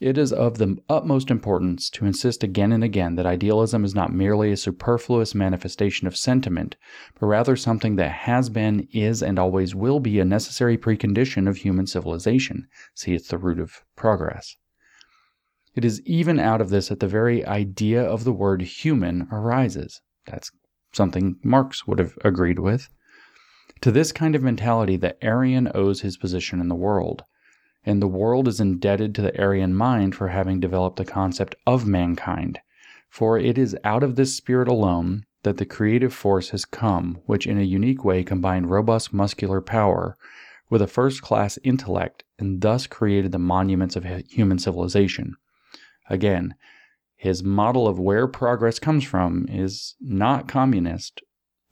It 0.00 0.16
is 0.16 0.32
of 0.32 0.56
the 0.56 0.78
utmost 0.88 1.30
importance 1.30 1.90
to 1.90 2.06
insist 2.06 2.42
again 2.42 2.72
and 2.72 2.82
again 2.82 3.16
that 3.16 3.26
idealism 3.26 3.84
is 3.84 3.94
not 3.94 4.14
merely 4.14 4.50
a 4.50 4.56
superfluous 4.56 5.34
manifestation 5.34 6.06
of 6.06 6.16
sentiment, 6.16 6.76
but 7.18 7.26
rather 7.26 7.54
something 7.54 7.96
that 7.96 8.10
has 8.10 8.48
been, 8.48 8.88
is, 8.94 9.22
and 9.22 9.38
always 9.38 9.74
will 9.74 10.00
be 10.00 10.18
a 10.18 10.24
necessary 10.24 10.78
precondition 10.78 11.46
of 11.46 11.58
human 11.58 11.86
civilization. 11.86 12.66
See, 12.94 13.12
it's 13.12 13.28
the 13.28 13.36
root 13.36 13.60
of 13.60 13.84
progress. 13.94 14.56
It 15.80 15.86
is 15.86 16.02
even 16.02 16.38
out 16.38 16.60
of 16.60 16.68
this 16.68 16.88
that 16.88 17.00
the 17.00 17.08
very 17.08 17.42
idea 17.46 18.02
of 18.02 18.24
the 18.24 18.34
word 18.34 18.60
human 18.60 19.26
arises. 19.32 20.02
That's 20.26 20.50
something 20.92 21.36
Marx 21.42 21.86
would 21.86 21.98
have 21.98 22.18
agreed 22.22 22.58
with. 22.58 22.90
To 23.80 23.90
this 23.90 24.12
kind 24.12 24.34
of 24.34 24.42
mentality, 24.42 24.98
the 24.98 25.16
Aryan 25.26 25.72
owes 25.74 26.02
his 26.02 26.18
position 26.18 26.60
in 26.60 26.68
the 26.68 26.74
world 26.74 27.24
and 27.82 28.02
the 28.02 28.06
world 28.06 28.46
is 28.46 28.60
indebted 28.60 29.14
to 29.14 29.22
the 29.22 29.40
Aryan 29.40 29.74
mind 29.74 30.14
for 30.14 30.28
having 30.28 30.60
developed 30.60 30.98
the 30.98 31.04
concept 31.06 31.54
of 31.66 31.86
mankind. 31.86 32.60
For 33.08 33.38
it 33.38 33.56
is 33.56 33.74
out 33.82 34.02
of 34.02 34.16
this 34.16 34.36
spirit 34.36 34.68
alone 34.68 35.24
that 35.44 35.56
the 35.56 35.64
creative 35.64 36.12
force 36.12 36.50
has 36.50 36.66
come, 36.66 37.22
which 37.24 37.46
in 37.46 37.56
a 37.56 37.62
unique 37.62 38.04
way 38.04 38.22
combined 38.22 38.70
robust 38.70 39.14
muscular 39.14 39.62
power 39.62 40.18
with 40.68 40.82
a 40.82 40.86
first 40.86 41.22
class 41.22 41.58
intellect 41.64 42.22
and 42.38 42.60
thus 42.60 42.86
created 42.86 43.32
the 43.32 43.38
monuments 43.38 43.96
of 43.96 44.04
human 44.28 44.58
civilization. 44.58 45.36
Again, 46.10 46.54
his 47.16 47.42
model 47.42 47.86
of 47.86 47.98
where 47.98 48.26
progress 48.26 48.78
comes 48.78 49.04
from 49.04 49.46
is 49.48 49.94
not 50.00 50.48
communist 50.48 51.22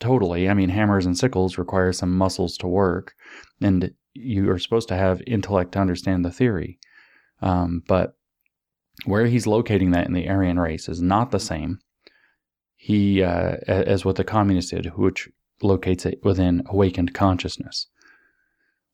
totally. 0.01 0.49
I 0.49 0.55
mean, 0.55 0.69
hammers 0.69 1.07
and 1.07 1.19
sickles 1.19 1.59
require 1.59 1.93
some 1.93 2.17
muscles 2.17 2.57
to 2.59 2.69
work, 2.69 3.15
and 3.61 3.93
you 4.15 4.51
are 4.51 4.59
supposed 4.59 4.89
to 4.89 4.97
have 4.97 5.23
intellect 5.27 5.73
to 5.73 5.81
understand 5.81 6.25
the 6.25 6.31
theory. 6.31 6.79
Um, 7.43 7.83
but 7.87 8.17
where 9.05 9.27
he's 9.27 9.47
locating 9.47 9.91
that 9.93 10.07
in 10.07 10.13
the 10.13 10.29
Aryan 10.29 10.59
race 10.59 10.89
is 10.89 11.01
not 11.01 11.31
the 11.31 11.41
same. 11.41 11.79
He 12.77 13.23
uh, 13.23 13.57
as 13.67 14.05
what 14.05 14.17
the 14.17 14.25
communists 14.25 14.71
did, 14.71 14.87
which 14.97 15.29
locates 15.63 16.07
it 16.07 16.21
within 16.23 16.63
awakened 16.67 17.15
consciousness. 17.15 17.89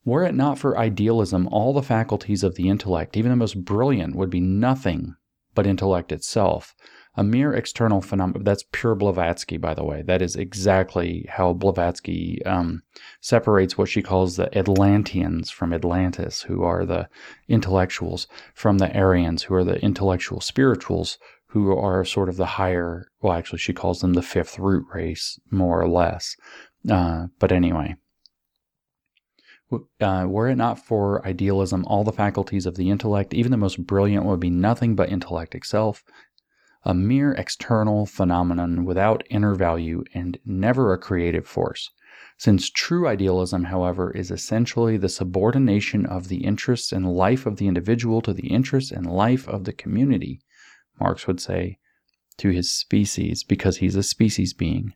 Were 0.04 0.24
it 0.24 0.34
not 0.34 0.58
for 0.58 0.78
idealism, 0.78 1.48
all 1.50 1.72
the 1.72 1.82
faculties 1.82 2.44
of 2.44 2.54
the 2.54 2.68
intellect, 2.68 3.16
even 3.16 3.30
the 3.30 3.36
most 3.36 3.64
brilliant, 3.64 4.14
would 4.14 4.30
be 4.30 4.40
nothing 4.40 5.16
but 5.54 5.66
intellect 5.66 6.12
itself, 6.12 6.74
a 7.16 7.22
mere 7.22 7.52
external 7.54 8.00
phenomenon. 8.00 8.44
That's 8.44 8.64
pure 8.72 8.94
Blavatsky, 8.94 9.56
by 9.56 9.74
the 9.74 9.84
way. 9.84 10.02
That 10.02 10.20
is 10.20 10.36
exactly 10.36 11.26
how 11.28 11.52
Blavatsky 11.52 12.44
um, 12.44 12.82
separates 13.20 13.78
what 13.78 13.88
she 13.88 14.02
calls 14.02 14.36
the 14.36 14.56
Atlanteans 14.56 15.50
from 15.50 15.72
Atlantis, 15.72 16.42
who 16.42 16.64
are 16.64 16.84
the 16.84 17.08
intellectuals, 17.48 18.26
from 18.54 18.78
the 18.78 18.94
Aryans, 18.96 19.44
who 19.44 19.54
are 19.54 19.64
the 19.64 19.80
intellectual 19.80 20.40
spirituals, 20.40 21.18
who 21.46 21.76
are 21.76 22.04
sort 22.04 22.28
of 22.28 22.36
the 22.36 22.46
higher, 22.46 23.06
well, 23.22 23.32
actually, 23.32 23.60
she 23.60 23.72
calls 23.72 24.00
them 24.00 24.14
the 24.14 24.22
fifth 24.22 24.58
root 24.58 24.84
race, 24.92 25.38
more 25.50 25.80
or 25.80 25.88
less. 25.88 26.34
Uh, 26.90 27.26
but 27.38 27.52
anyway. 27.52 27.94
Uh, 30.00 30.26
were 30.28 30.48
it 30.48 30.56
not 30.56 30.78
for 30.78 31.26
idealism, 31.26 31.84
all 31.86 32.04
the 32.04 32.12
faculties 32.12 32.66
of 32.66 32.76
the 32.76 32.90
intellect, 32.90 33.34
even 33.34 33.50
the 33.50 33.56
most 33.56 33.86
brilliant, 33.86 34.24
would 34.24 34.40
be 34.40 34.50
nothing 34.50 34.94
but 34.94 35.10
intellect 35.10 35.54
itself, 35.54 36.04
a 36.84 36.94
mere 36.94 37.32
external 37.32 38.06
phenomenon 38.06 38.84
without 38.84 39.24
inner 39.30 39.54
value 39.54 40.04
and 40.12 40.38
never 40.44 40.92
a 40.92 40.98
creative 40.98 41.46
force. 41.46 41.90
Since 42.36 42.70
true 42.70 43.06
idealism, 43.06 43.64
however, 43.64 44.10
is 44.10 44.30
essentially 44.30 44.96
the 44.96 45.08
subordination 45.08 46.04
of 46.04 46.28
the 46.28 46.44
interests 46.44 46.92
and 46.92 47.14
life 47.14 47.46
of 47.46 47.56
the 47.56 47.68
individual 47.68 48.20
to 48.22 48.32
the 48.32 48.48
interests 48.48 48.90
and 48.90 49.06
life 49.06 49.48
of 49.48 49.64
the 49.64 49.72
community, 49.72 50.40
Marx 51.00 51.26
would 51.26 51.40
say, 51.40 51.78
to 52.38 52.50
his 52.50 52.72
species, 52.72 53.44
because 53.44 53.76
he's 53.78 53.96
a 53.96 54.02
species 54.02 54.52
being. 54.52 54.94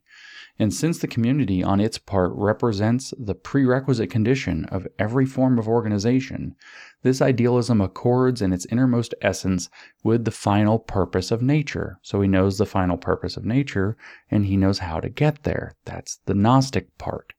And 0.61 0.75
since 0.75 0.99
the 0.99 1.07
community, 1.07 1.62
on 1.62 1.79
its 1.79 1.99
part, 1.99 2.33
represents 2.35 3.14
the 3.16 3.37
prerequisite 3.37 4.11
condition 4.11 4.64
of 4.66 4.88
every 4.99 5.25
form 5.25 5.57
of 5.57 5.68
organization, 5.68 6.57
this 7.03 7.23
idealism 7.23 7.81
accords 7.81 8.42
in 8.42 8.53
its 8.53 8.66
innermost 8.66 9.14
essence 9.23 9.71
with 10.03 10.25
the 10.25 10.33
final 10.33 10.81
purpose 10.81 11.31
of 11.31 11.42
nature. 11.42 11.99
So 12.03 12.21
he 12.21 12.29
knows 12.29 12.59
the 12.59 12.66
final 12.66 12.97
purpose 12.97 13.37
of 13.37 13.44
nature 13.44 13.97
and 14.31 14.47
he 14.47 14.57
knows 14.57 14.81
how 14.81 14.99
to 14.99 15.09
get 15.09 15.44
there. 15.44 15.77
That's 15.85 16.18
the 16.27 16.35
Gnostic 16.35 16.99
part. 16.99 17.35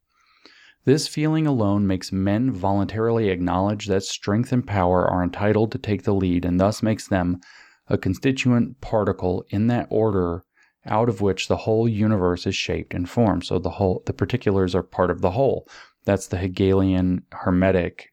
This 0.85 1.09
feeling 1.09 1.45
alone 1.45 1.85
makes 1.85 2.13
men 2.13 2.51
voluntarily 2.51 3.29
acknowledge 3.29 3.87
that 3.87 4.03
strength 4.03 4.53
and 4.53 4.65
power 4.65 5.05
are 5.05 5.23
entitled 5.23 5.73
to 5.73 5.77
take 5.77 6.03
the 6.03 6.15
lead 6.15 6.45
and 6.45 6.57
thus 6.57 6.81
makes 6.81 7.09
them 7.09 7.41
a 7.89 7.97
constituent 7.97 8.79
particle 8.79 9.43
in 9.49 9.67
that 9.67 9.87
order 9.89 10.45
out 10.85 11.09
of 11.09 11.21
which 11.21 11.47
the 11.47 11.57
whole 11.57 11.87
universe 11.87 12.47
is 12.47 12.55
shaped 12.55 12.93
and 12.93 13.09
formed. 13.09 13.45
So 13.45 13.59
the 13.59 13.69
whole, 13.69 14.03
the 14.05 14.13
particulars 14.13 14.75
are 14.75 14.83
part 14.83 15.11
of 15.11 15.21
the 15.21 15.31
whole. 15.31 15.67
That's 16.05 16.27
the 16.27 16.37
Hegelian 16.37 17.23
hermetic 17.31 18.09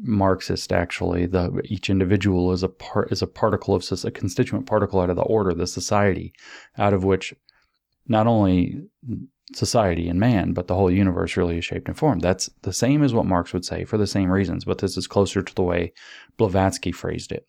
Marxist. 0.00 0.72
Actually, 0.72 1.26
the 1.26 1.60
each 1.64 1.90
individual 1.90 2.52
is 2.52 2.62
a 2.62 2.68
part 2.68 3.12
is 3.12 3.22
a 3.22 3.26
particle 3.26 3.74
of 3.74 3.84
a 4.04 4.10
constituent 4.10 4.66
particle 4.66 5.00
out 5.00 5.10
of 5.10 5.16
the 5.16 5.22
order, 5.22 5.52
the 5.52 5.66
society, 5.66 6.32
out 6.78 6.94
of 6.94 7.04
which 7.04 7.34
not 8.06 8.26
only 8.26 8.82
society 9.54 10.08
and 10.08 10.18
man, 10.18 10.52
but 10.52 10.66
the 10.66 10.74
whole 10.74 10.90
universe 10.90 11.36
really 11.36 11.58
is 11.58 11.64
shaped 11.64 11.88
and 11.88 11.98
formed. 11.98 12.22
That's 12.22 12.48
the 12.62 12.72
same 12.72 13.02
as 13.02 13.12
what 13.12 13.26
Marx 13.26 13.52
would 13.52 13.64
say 13.64 13.84
for 13.84 13.98
the 13.98 14.06
same 14.06 14.30
reasons, 14.30 14.64
but 14.64 14.78
this 14.78 14.96
is 14.96 15.06
closer 15.06 15.42
to 15.42 15.54
the 15.54 15.62
way 15.62 15.92
Blavatsky 16.36 16.92
phrased 16.92 17.32
it. 17.32 17.46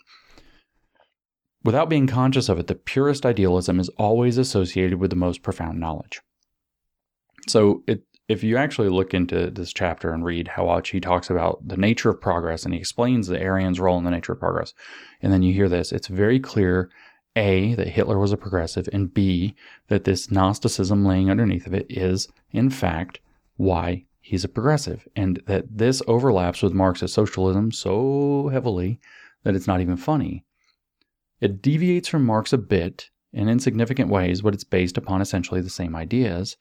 Without 1.63 1.89
being 1.89 2.07
conscious 2.07 2.49
of 2.49 2.59
it, 2.59 2.67
the 2.67 2.75
purest 2.75 3.25
idealism 3.25 3.79
is 3.79 3.89
always 3.89 4.37
associated 4.37 4.99
with 4.99 5.09
the 5.09 5.15
most 5.15 5.43
profound 5.43 5.79
knowledge. 5.79 6.21
So, 7.47 7.83
it, 7.87 8.03
if 8.27 8.43
you 8.43 8.57
actually 8.57 8.89
look 8.89 9.13
into 9.13 9.49
this 9.49 9.73
chapter 9.73 10.11
and 10.11 10.23
read 10.23 10.47
how 10.49 10.81
he 10.85 10.99
talks 10.99 11.29
about 11.29 11.67
the 11.67 11.77
nature 11.77 12.09
of 12.09 12.21
progress 12.21 12.63
and 12.63 12.73
he 12.73 12.79
explains 12.79 13.27
the 13.27 13.41
Aryan's 13.41 13.79
role 13.79 13.97
in 13.97 14.05
the 14.05 14.11
nature 14.11 14.31
of 14.33 14.39
progress, 14.39 14.73
and 15.21 15.31
then 15.31 15.41
you 15.43 15.53
hear 15.53 15.69
this, 15.69 15.91
it's 15.91 16.07
very 16.07 16.39
clear 16.39 16.89
A, 17.35 17.75
that 17.75 17.89
Hitler 17.89 18.17
was 18.17 18.31
a 18.31 18.37
progressive, 18.37 18.87
and 18.93 19.13
B, 19.13 19.55
that 19.87 20.05
this 20.05 20.31
Gnosticism 20.31 21.05
laying 21.05 21.29
underneath 21.29 21.67
of 21.67 21.73
it 21.73 21.85
is, 21.89 22.29
in 22.51 22.69
fact, 22.69 23.19
why 23.57 24.05
he's 24.21 24.45
a 24.45 24.49
progressive, 24.49 25.07
and 25.15 25.41
that 25.45 25.65
this 25.69 26.01
overlaps 26.07 26.61
with 26.61 26.73
Marxist 26.73 27.13
socialism 27.13 27.71
so 27.71 28.49
heavily 28.51 28.99
that 29.43 29.55
it's 29.55 29.67
not 29.67 29.81
even 29.81 29.97
funny. 29.97 30.45
It 31.43 31.61
deviates 31.61 32.07
from 32.07 32.25
Marx 32.25 32.53
a 32.53 32.57
bit 32.57 33.09
in 33.33 33.49
insignificant 33.49 34.09
ways, 34.09 34.41
but 34.41 34.53
it's 34.53 34.63
based 34.63 34.97
upon 34.97 35.21
essentially 35.21 35.59
the 35.59 35.69
same 35.69 35.93
ideas. 35.93 36.55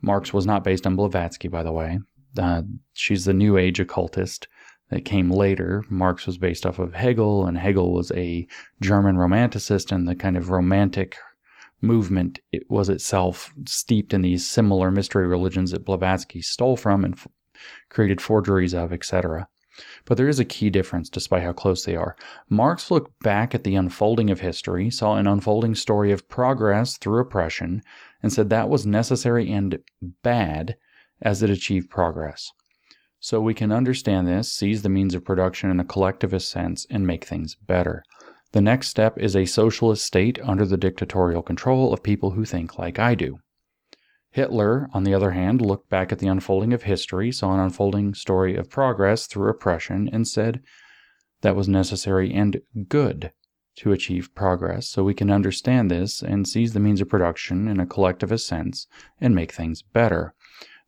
Marx 0.00 0.32
was 0.32 0.46
not 0.46 0.64
based 0.64 0.86
on 0.86 0.96
Blavatsky, 0.96 1.48
by 1.48 1.62
the 1.62 1.72
way. 1.72 1.98
Uh, 2.38 2.62
she's 2.94 3.26
the 3.26 3.34
New 3.34 3.58
Age 3.58 3.80
occultist 3.80 4.48
that 4.88 5.04
came 5.04 5.30
later. 5.30 5.84
Marx 5.90 6.26
was 6.26 6.38
based 6.38 6.64
off 6.64 6.78
of 6.78 6.94
Hegel, 6.94 7.46
and 7.46 7.58
Hegel 7.58 7.92
was 7.92 8.12
a 8.12 8.46
German 8.80 9.16
romanticist, 9.16 9.92
and 9.92 10.08
the 10.08 10.14
kind 10.14 10.38
of 10.38 10.48
romantic 10.48 11.18
movement 11.82 12.40
it 12.50 12.62
was 12.70 12.88
itself 12.88 13.52
steeped 13.66 14.14
in 14.14 14.22
these 14.22 14.48
similar 14.48 14.90
mystery 14.90 15.26
religions 15.26 15.70
that 15.72 15.84
Blavatsky 15.84 16.40
stole 16.40 16.78
from 16.78 17.04
and 17.04 17.12
f- 17.12 17.28
created 17.90 18.22
forgeries 18.22 18.72
of, 18.72 18.90
etc. 18.90 19.48
But 20.04 20.16
there 20.16 20.28
is 20.28 20.38
a 20.38 20.44
key 20.44 20.70
difference 20.70 21.08
despite 21.08 21.42
how 21.42 21.52
close 21.52 21.84
they 21.84 21.96
are. 21.96 22.16
Marx 22.48 22.90
looked 22.90 23.18
back 23.22 23.54
at 23.54 23.64
the 23.64 23.74
unfolding 23.74 24.30
of 24.30 24.40
history, 24.40 24.90
saw 24.90 25.16
an 25.16 25.26
unfolding 25.26 25.74
story 25.74 26.12
of 26.12 26.28
progress 26.28 26.96
through 26.96 27.20
oppression, 27.20 27.82
and 28.22 28.32
said 28.32 28.50
that 28.50 28.68
was 28.68 28.86
necessary 28.86 29.50
and 29.50 29.78
bad 30.22 30.76
as 31.22 31.42
it 31.42 31.50
achieved 31.50 31.90
progress. 31.90 32.50
So 33.20 33.40
we 33.40 33.54
can 33.54 33.72
understand 33.72 34.28
this, 34.28 34.52
seize 34.52 34.82
the 34.82 34.88
means 34.88 35.14
of 35.14 35.24
production 35.24 35.70
in 35.70 35.80
a 35.80 35.84
collectivist 35.84 36.50
sense, 36.50 36.86
and 36.90 37.06
make 37.06 37.24
things 37.24 37.54
better. 37.54 38.02
The 38.52 38.60
next 38.60 38.88
step 38.88 39.18
is 39.18 39.34
a 39.34 39.46
socialist 39.46 40.04
state 40.04 40.38
under 40.42 40.64
the 40.64 40.76
dictatorial 40.76 41.42
control 41.42 41.92
of 41.92 42.02
people 42.02 42.32
who 42.32 42.44
think 42.44 42.78
like 42.78 42.98
I 42.98 43.14
do. 43.14 43.38
Hitler, 44.34 44.88
on 44.92 45.04
the 45.04 45.14
other 45.14 45.30
hand, 45.30 45.60
looked 45.60 45.88
back 45.88 46.10
at 46.10 46.18
the 46.18 46.26
unfolding 46.26 46.72
of 46.72 46.82
history, 46.82 47.30
saw 47.30 47.54
an 47.54 47.60
unfolding 47.60 48.14
story 48.14 48.56
of 48.56 48.68
progress 48.68 49.28
through 49.28 49.48
oppression, 49.48 50.10
and 50.12 50.26
said, 50.26 50.60
that 51.42 51.54
was 51.54 51.68
necessary 51.68 52.34
and 52.34 52.60
good 52.88 53.30
to 53.76 53.92
achieve 53.92 54.34
progress 54.34 54.88
so 54.88 55.04
we 55.04 55.14
can 55.14 55.30
understand 55.30 55.88
this 55.88 56.20
and 56.20 56.48
seize 56.48 56.72
the 56.72 56.80
means 56.80 57.00
of 57.00 57.08
production 57.08 57.68
in 57.68 57.78
a 57.78 57.86
collectivist 57.86 58.44
sense 58.44 58.88
and 59.20 59.36
make 59.36 59.52
things 59.52 59.82
better. 59.82 60.34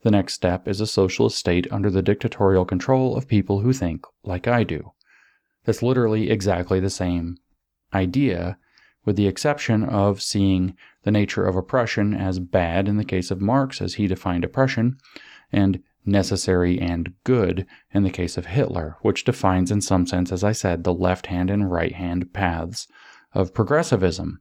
The 0.02 0.11
next 0.11 0.35
step 0.35 0.66
is 0.66 0.80
a 0.80 0.87
socialist 0.87 1.38
state 1.38 1.68
under 1.70 1.88
the 1.88 2.02
dictatorial 2.02 2.64
control 2.64 3.16
of 3.16 3.28
people 3.28 3.61
who 3.61 3.72
think 3.72 4.04
like 4.24 4.48
I 4.48 4.64
do. 4.64 4.90
That's 5.64 5.85
literally 5.85 6.30
exactly 6.30 6.80
the 6.80 6.90
same 6.90 7.37
idea, 7.94 8.59
with 9.07 9.16
the 9.16 9.27
exception 9.27 9.85
of 9.85 10.21
seeing 10.21 10.77
the 11.05 11.11
nature 11.11 11.47
of 11.47 11.57
oppression 11.57 12.12
as 12.12 12.38
bad 12.38 12.88
in 12.88 12.99
the 12.99 13.05
case 13.05 13.31
of 13.31 13.40
Marx, 13.40 13.81
as 13.81 13.95
he 13.95 14.07
defined 14.07 14.45
oppression, 14.45 14.99
and 15.51 15.83
necessary 16.05 16.79
and 16.79 17.12
good 17.25 17.66
in 17.92 18.03
the 18.03 18.11
case 18.11 18.37
of 18.37 18.47
Hitler, 18.47 18.97
which 19.01 19.25
defines, 19.25 19.71
in 19.71 19.81
some 19.81 20.07
sense, 20.07 20.31
as 20.31 20.45
I 20.45 20.53
said, 20.53 20.85
the 20.85 20.92
left 20.92 21.27
hand 21.27 21.51
and 21.51 21.71
right 21.71 21.95
hand 21.95 22.33
paths 22.33 22.87
of 23.33 23.55
progressivism. 23.55 24.40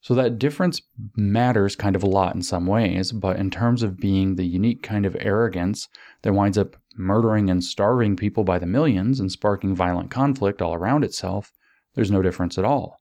So 0.00 0.14
that 0.14 0.38
difference 0.38 0.80
matters 1.16 1.74
kind 1.74 1.96
of 1.96 2.02
a 2.02 2.08
lot 2.08 2.34
in 2.34 2.42
some 2.42 2.66
ways, 2.66 3.12
but 3.12 3.36
in 3.36 3.50
terms 3.50 3.82
of 3.82 3.98
being 3.98 4.36
the 4.36 4.46
unique 4.46 4.82
kind 4.82 5.04
of 5.04 5.16
arrogance 5.18 5.88
that 6.22 6.32
winds 6.32 6.56
up 6.56 6.76
murdering 6.96 7.50
and 7.50 7.62
starving 7.62 8.16
people 8.16 8.44
by 8.44 8.58
the 8.58 8.66
millions 8.66 9.20
and 9.20 9.30
sparking 9.30 9.74
violent 9.74 10.10
conflict 10.10 10.62
all 10.62 10.74
around 10.74 11.04
itself, 11.04 11.52
there's 11.94 12.10
no 12.10 12.22
difference 12.22 12.56
at 12.58 12.64
all. 12.64 12.97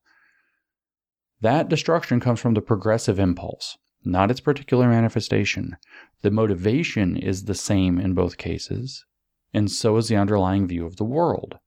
That 1.41 1.69
destruction 1.69 2.19
comes 2.19 2.39
from 2.39 2.56
the 2.56 2.62
progressive 2.62 3.19
impulse, 3.19 3.78
not 4.04 4.32
its 4.32 4.39
particular 4.39 4.88
manifestation. 4.88 5.78
The 6.21 6.32
motivation 6.32 7.15
is 7.15 7.43
the 7.45 7.54
same 7.54 8.00
in 8.00 8.13
both 8.13 8.38
cases, 8.38 9.06
and 9.54 9.69
so 9.69 9.97
is 9.97 10.08
the 10.08 10.15
underlying 10.15 10.67
view 10.67 10.86
of 10.86 10.95
the 10.95 11.04
world. 11.04 11.60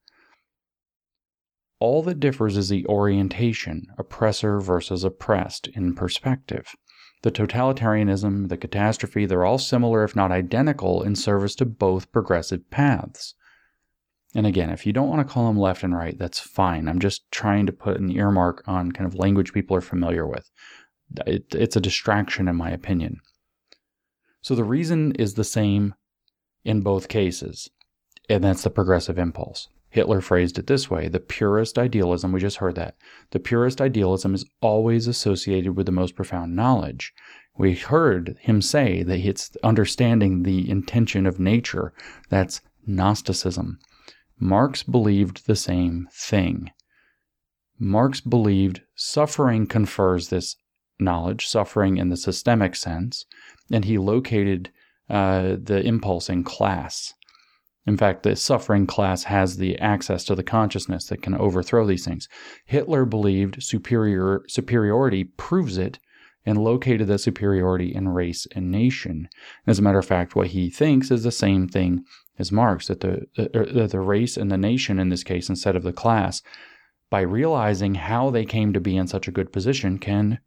All 1.78 2.02
that 2.02 2.20
differs 2.20 2.56
is 2.56 2.68
the 2.68 2.84
orientation, 2.86 3.86
oppressor 3.96 4.60
versus 4.60 5.04
oppressed, 5.04 5.68
in 5.68 5.94
perspective. 5.94 6.74
The 7.22 7.30
totalitarianism, 7.30 8.48
the 8.48 8.56
catastrophe, 8.56 9.24
they're 9.24 9.44
all 9.44 9.58
similar, 9.58 10.04
if 10.04 10.16
not 10.16 10.32
identical, 10.32 11.02
in 11.02 11.14
service 11.14 11.54
to 11.56 11.64
both 11.64 12.12
progressive 12.12 12.68
paths. 12.70 13.34
And 14.34 14.46
again, 14.46 14.70
if 14.70 14.86
you 14.86 14.92
don't 14.92 15.08
want 15.08 15.26
to 15.26 15.32
call 15.32 15.48
them 15.48 15.58
left 15.58 15.82
and 15.82 15.94
right, 15.94 16.16
that's 16.16 16.38
fine. 16.38 16.88
I'm 16.88 17.00
just 17.00 17.30
trying 17.32 17.66
to 17.66 17.72
put 17.72 17.98
an 17.98 18.10
earmark 18.10 18.62
on 18.66 18.92
kind 18.92 19.06
of 19.06 19.16
language 19.18 19.52
people 19.52 19.76
are 19.76 19.80
familiar 19.80 20.26
with. 20.26 20.50
It, 21.26 21.46
it's 21.52 21.74
a 21.74 21.80
distraction, 21.80 22.46
in 22.46 22.54
my 22.54 22.70
opinion. 22.70 23.20
So 24.40 24.54
the 24.54 24.64
reason 24.64 25.12
is 25.12 25.34
the 25.34 25.44
same 25.44 25.94
in 26.64 26.80
both 26.80 27.08
cases, 27.08 27.68
and 28.28 28.44
that's 28.44 28.62
the 28.62 28.70
progressive 28.70 29.18
impulse. 29.18 29.68
Hitler 29.88 30.20
phrased 30.20 30.56
it 30.56 30.68
this 30.68 30.88
way 30.88 31.08
the 31.08 31.18
purest 31.18 31.76
idealism, 31.76 32.30
we 32.30 32.40
just 32.40 32.58
heard 32.58 32.76
that, 32.76 32.94
the 33.32 33.40
purest 33.40 33.80
idealism 33.80 34.34
is 34.34 34.46
always 34.60 35.08
associated 35.08 35.76
with 35.76 35.86
the 35.86 35.92
most 35.92 36.14
profound 36.14 36.54
knowledge. 36.54 37.12
We 37.58 37.74
heard 37.74 38.36
him 38.40 38.62
say 38.62 39.02
that 39.02 39.18
it's 39.18 39.56
understanding 39.64 40.44
the 40.44 40.70
intention 40.70 41.26
of 41.26 41.40
nature. 41.40 41.92
That's 42.28 42.60
Gnosticism. 42.86 43.80
Marx 44.40 44.82
believed 44.82 45.46
the 45.46 45.56
same 45.56 46.08
thing. 46.12 46.70
Marx 47.78 48.20
believed 48.20 48.80
suffering 48.94 49.66
confers 49.66 50.28
this 50.28 50.56
knowledge, 50.98 51.46
suffering 51.46 51.98
in 51.98 52.08
the 52.08 52.16
systemic 52.16 52.74
sense, 52.74 53.26
and 53.70 53.84
he 53.84 53.98
located 53.98 54.70
uh, 55.08 55.56
the 55.62 55.80
impulse 55.84 56.28
in 56.28 56.42
class. 56.42 57.14
In 57.86 57.96
fact, 57.96 58.22
the 58.22 58.36
suffering 58.36 58.86
class 58.86 59.24
has 59.24 59.56
the 59.56 59.78
access 59.78 60.24
to 60.24 60.34
the 60.34 60.42
consciousness 60.42 61.06
that 61.06 61.22
can 61.22 61.34
overthrow 61.34 61.86
these 61.86 62.04
things. 62.04 62.28
Hitler 62.66 63.04
believed 63.04 63.62
superior 63.62 64.42
superiority 64.48 65.24
proves 65.24 65.78
it 65.78 65.98
and 66.46 66.62
located 66.62 67.06
the 67.06 67.18
superiority 67.18 67.94
in 67.94 68.08
race 68.08 68.46
and 68.54 68.70
nation. 68.70 69.28
As 69.66 69.78
a 69.78 69.82
matter 69.82 69.98
of 69.98 70.06
fact, 70.06 70.34
what 70.34 70.48
he 70.48 70.70
thinks 70.70 71.10
is 71.10 71.22
the 71.22 71.32
same 71.32 71.68
thing 71.68 72.04
as 72.40 72.50
Marx 72.50 72.88
that 72.88 73.00
the, 73.00 73.26
the, 73.36 73.86
the 73.86 74.00
race 74.00 74.36
and 74.36 74.50
the 74.50 74.56
nation, 74.56 74.98
in 74.98 75.10
this 75.10 75.22
case, 75.22 75.48
instead 75.48 75.76
of 75.76 75.82
the 75.82 75.92
class, 75.92 76.42
by 77.10 77.20
realizing 77.20 77.94
how 77.96 78.30
they 78.30 78.44
came 78.44 78.72
to 78.72 78.80
be 78.80 78.96
in 78.96 79.06
such 79.06 79.28
a 79.28 79.32
good 79.32 79.52
position, 79.52 79.98
can 79.98 80.38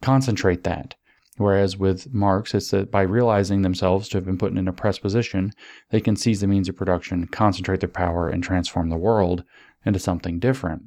concentrate 0.00 0.64
that. 0.64 0.94
Whereas 1.36 1.76
with 1.76 2.14
Marx, 2.14 2.54
it's 2.54 2.70
that 2.70 2.90
by 2.90 3.02
realizing 3.02 3.62
themselves 3.62 4.08
to 4.08 4.16
have 4.16 4.24
been 4.24 4.38
put 4.38 4.52
in 4.52 4.58
an 4.58 4.68
oppressed 4.68 5.02
position, 5.02 5.52
they 5.90 6.00
can 6.00 6.16
seize 6.16 6.40
the 6.40 6.46
means 6.46 6.68
of 6.68 6.76
production, 6.76 7.26
concentrate 7.26 7.80
their 7.80 7.88
power, 7.88 8.28
and 8.28 8.42
transform 8.42 8.88
the 8.88 8.96
world 8.96 9.44
into 9.84 9.98
something 9.98 10.38
different. 10.38 10.84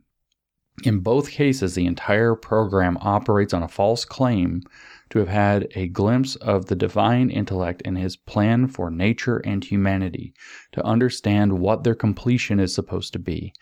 In 0.83 0.99
both 0.99 1.31
cases, 1.31 1.75
the 1.75 1.85
entire 1.85 2.35
program 2.35 2.97
operates 3.01 3.53
on 3.53 3.63
a 3.63 3.67
false 3.67 4.05
claim 4.05 4.63
to 5.09 5.19
have 5.19 5.27
had 5.27 5.67
a 5.75 5.87
glimpse 5.87 6.35
of 6.37 6.65
the 6.65 6.75
divine 6.75 7.29
intellect 7.29 7.81
in 7.83 7.95
his 7.95 8.17
plan 8.17 8.67
for 8.67 8.89
nature 8.91 9.37
and 9.37 9.63
humanity, 9.63 10.33
to 10.71 10.83
understand 10.83 11.59
what 11.59 11.83
their 11.83 11.95
completion 11.95 12.59
is 12.59 12.73
supposed 12.73 13.13
to 13.13 13.19
be, 13.19 13.53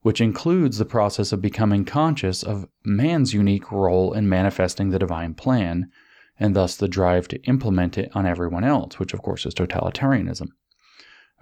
which 0.00 0.20
includes 0.20 0.78
the 0.78 0.84
process 0.84 1.32
of 1.32 1.40
becoming 1.40 1.84
conscious 1.84 2.42
of 2.42 2.66
man's 2.84 3.32
unique 3.32 3.70
role 3.70 4.12
in 4.12 4.28
manifesting 4.28 4.90
the 4.90 4.98
divine 4.98 5.34
plan, 5.34 5.88
and 6.38 6.56
thus 6.56 6.76
the 6.76 6.88
drive 6.88 7.28
to 7.28 7.40
implement 7.42 7.96
it 7.96 8.10
on 8.14 8.26
everyone 8.26 8.64
else, 8.64 8.98
which 8.98 9.14
of 9.14 9.22
course 9.22 9.46
is 9.46 9.54
totalitarianism. 9.54 10.48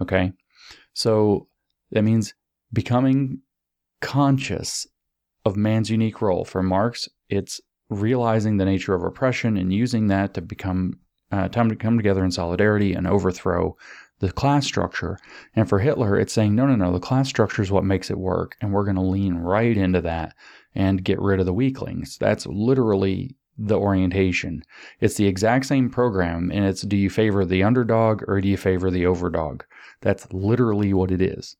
Okay? 0.00 0.32
So 0.92 1.48
that 1.90 2.02
means 2.02 2.34
becoming 2.72 3.40
conscious 4.00 4.86
of 5.44 5.56
man's 5.56 5.90
unique 5.90 6.20
role. 6.20 6.44
For 6.44 6.62
Marx, 6.62 7.08
it's 7.28 7.60
realizing 7.90 8.56
the 8.56 8.64
nature 8.64 8.94
of 8.94 9.04
oppression 9.04 9.56
and 9.56 9.72
using 9.72 10.06
that 10.06 10.34
to 10.34 10.40
become 10.40 10.98
uh, 11.32 11.48
time 11.48 11.68
to 11.68 11.76
come 11.76 11.96
together 11.96 12.24
in 12.24 12.30
solidarity 12.30 12.92
and 12.92 13.06
overthrow 13.06 13.76
the 14.20 14.32
class 14.32 14.66
structure. 14.66 15.18
And 15.54 15.68
for 15.68 15.78
Hitler, 15.78 16.18
it's 16.18 16.32
saying, 16.32 16.54
no, 16.54 16.66
no, 16.66 16.76
no, 16.76 16.92
the 16.92 17.00
class 17.00 17.28
structure 17.28 17.62
is 17.62 17.70
what 17.70 17.84
makes 17.84 18.10
it 18.10 18.18
work. 18.18 18.56
And 18.60 18.72
we're 18.72 18.84
going 18.84 18.96
to 18.96 19.02
lean 19.02 19.34
right 19.34 19.76
into 19.76 20.00
that 20.02 20.34
and 20.74 21.04
get 21.04 21.20
rid 21.20 21.40
of 21.40 21.46
the 21.46 21.54
weaklings. 21.54 22.16
That's 22.18 22.46
literally 22.46 23.36
the 23.58 23.78
orientation. 23.78 24.62
It's 25.00 25.16
the 25.16 25.26
exact 25.26 25.66
same 25.66 25.90
program, 25.90 26.50
and 26.50 26.64
it's 26.64 26.82
do 26.82 26.96
you 26.96 27.10
favor 27.10 27.44
the 27.44 27.62
underdog 27.62 28.22
or 28.26 28.40
do 28.40 28.48
you 28.48 28.56
favor 28.56 28.90
the 28.90 29.04
overdog? 29.04 29.62
That's 30.00 30.32
literally 30.32 30.94
what 30.94 31.10
it 31.10 31.20
is. 31.20 31.56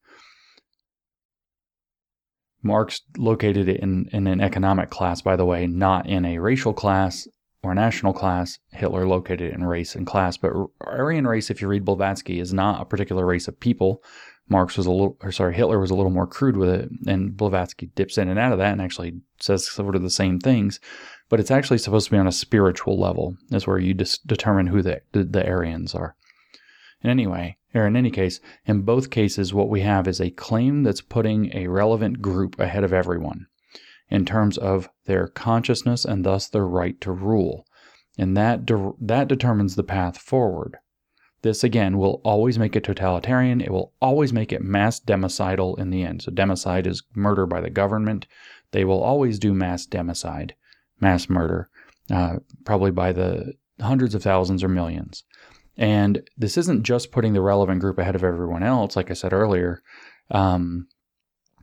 Marx 2.62 3.00
located 3.16 3.68
it 3.68 3.80
in, 3.80 4.08
in 4.12 4.26
an 4.26 4.40
economic 4.40 4.90
class, 4.90 5.22
by 5.22 5.36
the 5.36 5.46
way, 5.46 5.66
not 5.66 6.06
in 6.06 6.24
a 6.24 6.38
racial 6.38 6.72
class 6.72 7.26
or 7.62 7.74
national 7.74 8.12
class. 8.12 8.58
Hitler 8.72 9.06
located 9.06 9.52
it 9.52 9.54
in 9.54 9.64
race 9.64 9.94
and 9.94 10.06
class. 10.06 10.36
But 10.36 10.52
Aryan 10.80 11.26
race, 11.26 11.50
if 11.50 11.60
you 11.60 11.68
read 11.68 11.84
Blavatsky, 11.84 12.40
is 12.40 12.52
not 12.52 12.80
a 12.80 12.84
particular 12.84 13.26
race 13.26 13.48
of 13.48 13.60
people. 13.60 14.02
Marx 14.48 14.76
was 14.76 14.86
a 14.86 14.90
little, 14.90 15.16
or 15.22 15.30
sorry, 15.30 15.54
Hitler 15.54 15.78
was 15.78 15.90
a 15.90 15.94
little 15.94 16.10
more 16.10 16.26
crude 16.26 16.56
with 16.56 16.70
it, 16.70 16.90
and 17.06 17.36
Blavatsky 17.36 17.86
dips 17.94 18.18
in 18.18 18.28
and 18.28 18.38
out 18.38 18.52
of 18.52 18.58
that 18.58 18.72
and 18.72 18.82
actually 18.82 19.20
says 19.38 19.70
sort 19.70 19.94
of 19.94 20.02
the 20.02 20.10
same 20.10 20.40
things. 20.40 20.80
But 21.28 21.38
it's 21.38 21.52
actually 21.52 21.78
supposed 21.78 22.06
to 22.06 22.10
be 22.10 22.18
on 22.18 22.26
a 22.26 22.32
spiritual 22.32 22.98
level. 22.98 23.36
That's 23.50 23.66
where 23.66 23.78
you 23.78 23.94
just 23.94 24.26
determine 24.26 24.66
who 24.66 24.82
the, 24.82 25.02
the, 25.12 25.22
the 25.22 25.46
Aryans 25.46 25.94
are. 25.94 26.16
And 27.02 27.10
anyway, 27.10 27.56
or 27.74 27.87
in 27.87 27.96
any 27.96 28.11
case, 28.11 28.40
in 28.66 28.83
both 28.83 29.11
cases, 29.11 29.54
what 29.54 29.68
we 29.68 29.80
have 29.80 30.09
is 30.09 30.20
a 30.20 30.30
claim 30.30 30.83
that's 30.83 31.00
putting 31.00 31.54
a 31.56 31.68
relevant 31.68 32.20
group 32.20 32.59
ahead 32.59 32.85
of 32.85 32.92
everyone 32.92 33.46
in 34.09 34.24
terms 34.24 34.59
of 34.59 34.88
their 35.06 35.28
consciousness 35.28 36.04
and 36.04 36.24
thus 36.24 36.48
their 36.48 36.66
right 36.66 37.00
to 37.00 37.12
rule. 37.12 37.66
And 38.18 38.37
that, 38.37 38.66
de- 38.66 38.92
that 39.00 39.28
determines 39.28 39.76
the 39.76 39.85
path 39.85 40.18
forward. 40.18 40.78
This, 41.42 41.64
again, 41.64 41.96
will 41.96 42.20
always 42.24 42.59
make 42.59 42.76
it 42.76 42.85
totalitarian. 42.85 43.61
It 43.61 43.70
will 43.70 43.94
always 44.02 44.33
make 44.33 44.52
it 44.52 44.62
mass 44.62 45.00
democidal 45.00 45.78
in 45.78 45.90
the 45.90 46.02
end. 46.02 46.22
So, 46.22 46.33
democide 46.33 46.87
is 46.87 47.02
murder 47.14 47.46
by 47.46 47.62
the 47.62 47.70
government. 47.70 48.26
They 48.72 48.85
will 48.85 49.02
always 49.02 49.38
do 49.38 49.54
mass 49.54 49.87
democide, 49.87 50.50
mass 51.00 51.30
murder, 51.30 51.70
uh, 52.11 52.40
probably 52.64 52.90
by 52.90 53.12
the 53.12 53.54
hundreds 53.80 54.14
of 54.14 54.22
thousands 54.22 54.62
or 54.62 54.68
millions. 54.68 55.24
And 55.76 56.22
this 56.37 56.59
isn't 56.59 56.83
just 56.83 57.12
putting 57.12 57.33
the 57.33 57.40
relevant 57.40 57.80
group 57.80 57.98
ahead 57.98 58.14
of 58.14 58.24
everyone 58.24 58.62
else, 58.62 58.96
like 58.96 59.11
I 59.11 59.14
said 59.14 59.33
earlier. 59.33 59.83
Um, 60.30 60.88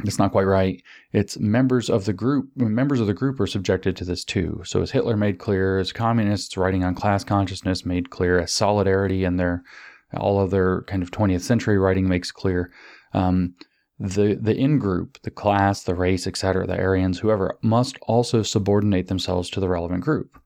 that's 0.03 0.19
not 0.19 0.31
quite 0.31 0.43
right. 0.43 0.81
It's 1.11 1.39
members 1.39 1.89
of 1.89 2.05
the 2.05 2.13
group. 2.13 2.49
Members 2.55 2.99
of 2.99 3.07
the 3.07 3.13
group 3.13 3.39
are 3.39 3.47
subjected 3.47 3.95
to 3.97 4.05
this 4.05 4.23
too. 4.23 4.61
So, 4.63 4.81
as 4.81 4.91
Hitler 4.91 5.17
made 5.17 5.39
clear, 5.39 5.79
as 5.79 5.91
communists 5.91 6.55
writing 6.55 6.83
on 6.83 6.93
class 6.93 7.23
consciousness 7.23 7.85
made 7.85 8.11
clear, 8.11 8.39
as 8.39 8.53
solidarity 8.53 9.23
and 9.23 9.39
their 9.39 9.63
all 10.15 10.39
of 10.39 10.51
their 10.51 10.83
kind 10.83 11.03
of 11.03 11.11
20th 11.11 11.41
century 11.41 11.77
writing 11.77 12.07
makes 12.07 12.31
clear, 12.31 12.71
um, 13.13 13.55
the 13.99 14.37
the 14.39 14.55
in 14.55 14.77
group, 14.77 15.19
the 15.23 15.31
class, 15.31 15.83
the 15.83 15.95
race, 15.95 16.27
etc., 16.27 16.67
the 16.67 16.77
Aryans, 16.77 17.19
whoever, 17.19 17.57
must 17.63 17.97
also 18.03 18.43
subordinate 18.43 19.07
themselves 19.07 19.49
to 19.49 19.59
the 19.59 19.69
relevant 19.69 20.03
group, 20.03 20.39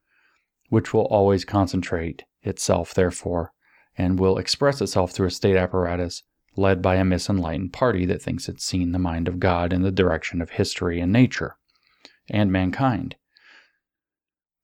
which 0.69 0.93
will 0.93 1.05
always 1.05 1.43
concentrate 1.43 2.23
itself, 2.43 2.93
therefore, 2.93 3.53
and 3.97 4.19
will 4.19 4.37
express 4.37 4.81
itself 4.81 5.11
through 5.11 5.27
a 5.27 5.31
state 5.31 5.55
apparatus 5.55 6.23
led 6.57 6.81
by 6.81 6.95
a 6.95 7.03
misenlightened 7.03 7.71
party 7.71 8.05
that 8.05 8.21
thinks 8.21 8.49
it's 8.49 8.65
seen 8.65 8.91
the 8.91 8.99
mind 8.99 9.27
of 9.27 9.39
God 9.39 9.71
in 9.71 9.83
the 9.83 9.91
direction 9.91 10.41
of 10.41 10.51
history 10.51 10.99
and 10.99 11.11
nature 11.11 11.55
and 12.29 12.51
mankind. 12.51 13.15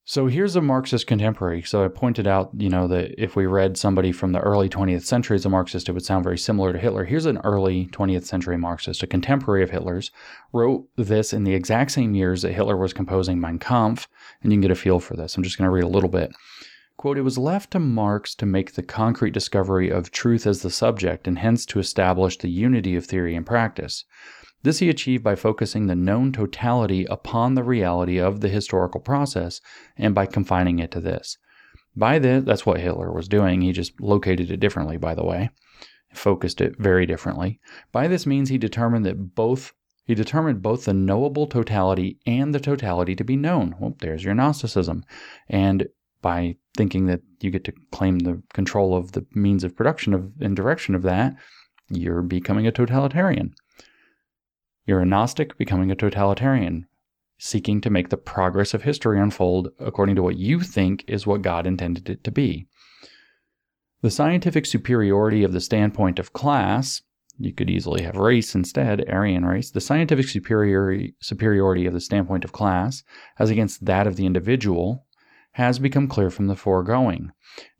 So 0.09 0.27
here's 0.27 0.55
a 0.55 0.61
Marxist 0.61 1.05
contemporary. 1.05 1.63
So 1.63 1.83
I 1.83 1.89
pointed 1.89 2.27
out, 2.27 2.51
you 2.57 2.69
know, 2.69 2.87
that 2.87 3.21
if 3.21 3.35
we 3.35 3.45
read 3.45 3.77
somebody 3.77 4.13
from 4.13 4.31
the 4.31 4.39
early 4.39 4.69
20th 4.69 5.03
century 5.03 5.35
as 5.35 5.45
a 5.45 5.49
Marxist, 5.49 5.89
it 5.89 5.91
would 5.91 6.05
sound 6.05 6.23
very 6.23 6.37
similar 6.37 6.71
to 6.71 6.79
Hitler. 6.79 7.03
Here's 7.03 7.25
an 7.25 7.39
early 7.39 7.87
20th 7.87 8.23
century 8.23 8.57
Marxist, 8.57 9.03
a 9.03 9.07
contemporary 9.07 9.63
of 9.63 9.71
Hitler's, 9.71 10.11
wrote 10.53 10.87
this 10.95 11.33
in 11.33 11.43
the 11.43 11.53
exact 11.53 11.91
same 11.91 12.15
years 12.15 12.41
that 12.43 12.53
Hitler 12.53 12.77
was 12.77 12.93
composing 12.93 13.41
Mein 13.41 13.59
Kampf, 13.59 14.07
and 14.41 14.53
you 14.53 14.55
can 14.55 14.61
get 14.61 14.71
a 14.71 14.75
feel 14.75 15.01
for 15.01 15.17
this. 15.17 15.35
I'm 15.35 15.43
just 15.43 15.57
going 15.57 15.67
to 15.67 15.73
read 15.73 15.83
a 15.83 15.89
little 15.89 16.07
bit. 16.07 16.31
Quote, 16.97 17.19
it 17.19 17.21
was 17.21 17.37
left 17.37 17.71
to 17.71 17.79
Marx 17.79 18.33
to 18.35 18.45
make 18.47 18.73
the 18.73 18.81
concrete 18.81 19.31
discovery 19.31 19.89
of 19.89 20.09
truth 20.09 20.47
as 20.47 20.63
the 20.63 20.71
subject 20.71 21.27
and 21.27 21.37
hence 21.37 21.63
to 21.67 21.79
establish 21.79 22.37
the 22.37 22.49
unity 22.49 22.95
of 22.95 23.05
theory 23.05 23.35
and 23.35 23.45
practice. 23.45 24.03
This 24.63 24.79
he 24.79 24.89
achieved 24.89 25.23
by 25.23 25.35
focusing 25.35 25.85
the 25.85 25.95
known 25.95 26.31
totality 26.31 27.05
upon 27.05 27.53
the 27.53 27.63
reality 27.63 28.19
of 28.19 28.41
the 28.41 28.49
historical 28.49 28.99
process 28.99 29.61
and 29.95 30.15
by 30.15 30.25
confining 30.25 30.79
it 30.79 30.89
to 30.91 30.99
this. 30.99 31.37
By 31.95 32.17
this, 32.17 32.43
that's 32.43 32.65
what 32.65 32.79
Hitler 32.79 33.11
was 33.11 33.27
doing. 33.27 33.61
He 33.61 33.71
just 33.71 34.01
located 34.01 34.49
it 34.49 34.59
differently, 34.59 34.97
by 34.97 35.13
the 35.13 35.23
way, 35.23 35.51
focused 36.13 36.61
it 36.61 36.77
very 36.79 37.05
differently. 37.05 37.59
By 37.91 38.07
this 38.07 38.25
means, 38.25 38.49
he 38.49 38.57
determined 38.57 39.05
that 39.05 39.35
both 39.35 39.73
he 40.05 40.15
determined 40.15 40.61
both 40.61 40.85
the 40.85 40.93
knowable 40.93 41.47
totality 41.47 42.17
and 42.25 42.55
the 42.55 42.61
totality 42.61 43.13
to 43.13 43.25
be 43.25 43.35
known. 43.35 43.75
Well, 43.77 43.95
there's 43.99 44.23
your 44.23 44.33
Gnosticism. 44.33 45.03
And 45.49 45.89
by 46.27 46.57
thinking 46.75 47.05
that 47.05 47.21
you 47.39 47.49
get 47.49 47.63
to 47.63 47.71
claim 47.93 48.19
the 48.19 48.43
control 48.51 48.97
of 48.97 49.13
the 49.13 49.25
means 49.33 49.63
of 49.63 49.73
production 49.73 50.13
of 50.13 50.29
and 50.41 50.57
direction 50.57 50.93
of 50.93 51.01
that, 51.03 51.33
you're 51.89 52.21
becoming 52.21 52.67
a 52.67 52.71
totalitarian. 52.71 53.55
You're 54.85 54.99
a 54.99 55.05
Gnostic 55.05 55.57
becoming 55.57 55.89
a 55.89 55.95
totalitarian, 55.95 56.85
seeking 57.37 57.79
to 57.79 57.89
make 57.89 58.09
the 58.09 58.17
progress 58.17 58.73
of 58.73 58.83
history 58.83 59.17
unfold 59.21 59.69
according 59.79 60.17
to 60.17 60.21
what 60.21 60.35
you 60.35 60.59
think 60.59 61.05
is 61.07 61.25
what 61.25 61.43
God 61.43 61.65
intended 61.65 62.09
it 62.09 62.25
to 62.25 62.31
be. 62.31 62.67
The 64.01 64.11
scientific 64.11 64.65
superiority 64.65 65.45
of 65.45 65.53
the 65.53 65.61
standpoint 65.61 66.19
of 66.19 66.33
class, 66.33 67.03
you 67.39 67.53
could 67.53 67.69
easily 67.69 68.03
have 68.03 68.17
race 68.17 68.53
instead, 68.53 69.09
Aryan 69.09 69.45
race, 69.45 69.71
the 69.71 69.79
scientific 69.79 70.27
superiority, 70.27 71.15
superiority 71.21 71.85
of 71.85 71.93
the 71.93 72.01
standpoint 72.01 72.43
of 72.43 72.51
class 72.51 73.01
as 73.39 73.49
against 73.49 73.85
that 73.85 74.07
of 74.07 74.17
the 74.17 74.25
individual 74.25 75.06
has 75.57 75.79
become 75.79 76.07
clear 76.07 76.29
from 76.29 76.45
the 76.45 76.55
foregoing. 76.55 77.31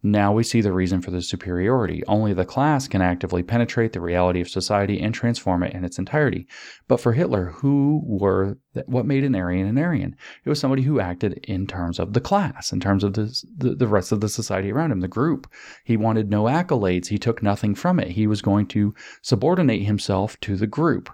Now 0.02 0.34
we 0.34 0.42
see 0.42 0.62
the 0.62 0.74
reason 0.74 1.00
for 1.00 1.12
the 1.12 1.22
superiority. 1.22 2.02
Only 2.08 2.34
the 2.34 2.44
class 2.44 2.88
can 2.88 3.04
actively 3.04 3.44
penetrate 3.44 3.94
the 3.94 4.02
reality 4.02 4.42
of 4.42 4.50
society 4.50 5.00
and 5.00 5.14
transform 5.14 5.62
it 5.62 5.76
in 5.76 5.86
its 5.86 6.00
entirety. 6.00 6.48
But 6.88 7.00
for 7.00 7.14
Hitler, 7.14 7.52
who 7.52 8.02
were 8.04 8.58
what 8.88 9.06
made 9.06 9.24
an 9.24 9.36
Aryan 9.36 9.68
an 9.68 9.78
Aryan? 9.78 10.16
It 10.44 10.50
was 10.50 10.60
somebody 10.60 10.82
who 10.82 11.00
acted 11.00 11.34
in 11.44 11.68
terms 11.68 12.00
of 12.00 12.14
the 12.14 12.20
class, 12.20 12.72
in 12.72 12.80
terms 12.80 13.04
of 13.04 13.14
the, 13.14 13.44
the, 13.56 13.76
the 13.76 13.88
rest 13.88 14.12
of 14.12 14.22
the 14.22 14.30
society 14.30 14.72
around 14.72 14.92
him, 14.92 15.02
the 15.02 15.08
group. 15.08 15.48
He 15.84 15.98
wanted 15.98 16.32
no 16.32 16.46
accolades. 16.46 17.10
He 17.10 17.20
took 17.20 17.44
nothing 17.44 17.76
from 17.76 18.00
it. 18.00 18.10
He 18.10 18.26
was 18.26 18.42
going 18.42 18.66
to 18.70 18.96
subordinate 19.22 19.84
himself 19.84 20.40
to 20.40 20.56
the 20.56 20.68
group. 20.68 21.12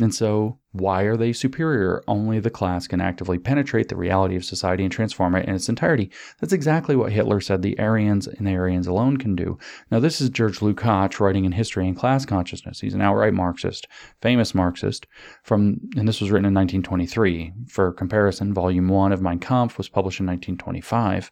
And 0.00 0.12
so, 0.12 0.58
why 0.72 1.02
are 1.02 1.16
they 1.16 1.32
superior? 1.32 2.02
Only 2.08 2.40
the 2.40 2.50
class 2.50 2.88
can 2.88 3.00
actively 3.00 3.38
penetrate 3.38 3.88
the 3.88 3.96
reality 3.96 4.34
of 4.34 4.44
society 4.44 4.82
and 4.82 4.90
transform 4.90 5.36
it 5.36 5.46
in 5.46 5.54
its 5.54 5.68
entirety. 5.68 6.10
That's 6.40 6.52
exactly 6.52 6.96
what 6.96 7.12
Hitler 7.12 7.40
said 7.40 7.62
the 7.62 7.78
Aryans 7.78 8.26
and 8.26 8.44
the 8.44 8.56
Aryans 8.56 8.88
alone 8.88 9.18
can 9.18 9.36
do. 9.36 9.56
Now, 9.92 10.00
this 10.00 10.20
is 10.20 10.30
George 10.30 10.58
Lukács 10.58 11.20
writing 11.20 11.44
in 11.44 11.52
History 11.52 11.86
and 11.86 11.96
Class 11.96 12.26
Consciousness. 12.26 12.80
He's 12.80 12.94
an 12.94 13.02
outright 13.02 13.34
Marxist, 13.34 13.86
famous 14.20 14.52
Marxist, 14.52 15.06
from, 15.44 15.78
and 15.96 16.08
this 16.08 16.20
was 16.20 16.32
written 16.32 16.46
in 16.46 16.54
1923. 16.54 17.52
For 17.68 17.92
comparison, 17.92 18.52
Volume 18.52 18.88
1 18.88 19.12
of 19.12 19.22
Mein 19.22 19.38
Kampf 19.38 19.78
was 19.78 19.88
published 19.88 20.18
in 20.18 20.26
1925. 20.26 21.30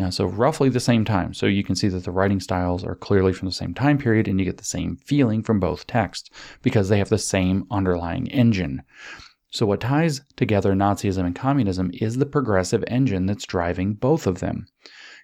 Now, 0.00 0.08
so 0.08 0.24
roughly 0.24 0.70
the 0.70 0.80
same 0.80 1.04
time. 1.04 1.34
So 1.34 1.44
you 1.44 1.62
can 1.62 1.76
see 1.76 1.88
that 1.88 2.04
the 2.04 2.10
writing 2.10 2.40
styles 2.40 2.84
are 2.84 2.94
clearly 2.94 3.34
from 3.34 3.46
the 3.46 3.52
same 3.52 3.74
time 3.74 3.98
period, 3.98 4.28
and 4.28 4.40
you 4.40 4.46
get 4.46 4.56
the 4.56 4.64
same 4.64 4.96
feeling 4.96 5.42
from 5.42 5.60
both 5.60 5.86
texts 5.86 6.30
because 6.62 6.88
they 6.88 6.96
have 6.96 7.10
the 7.10 7.18
same 7.18 7.66
underlying 7.70 8.26
engine. 8.28 8.80
So, 9.50 9.66
what 9.66 9.82
ties 9.82 10.22
together 10.36 10.72
Nazism 10.72 11.26
and 11.26 11.36
communism 11.36 11.90
is 11.92 12.16
the 12.16 12.24
progressive 12.24 12.82
engine 12.88 13.26
that's 13.26 13.44
driving 13.44 13.92
both 13.92 14.26
of 14.26 14.40
them. 14.40 14.66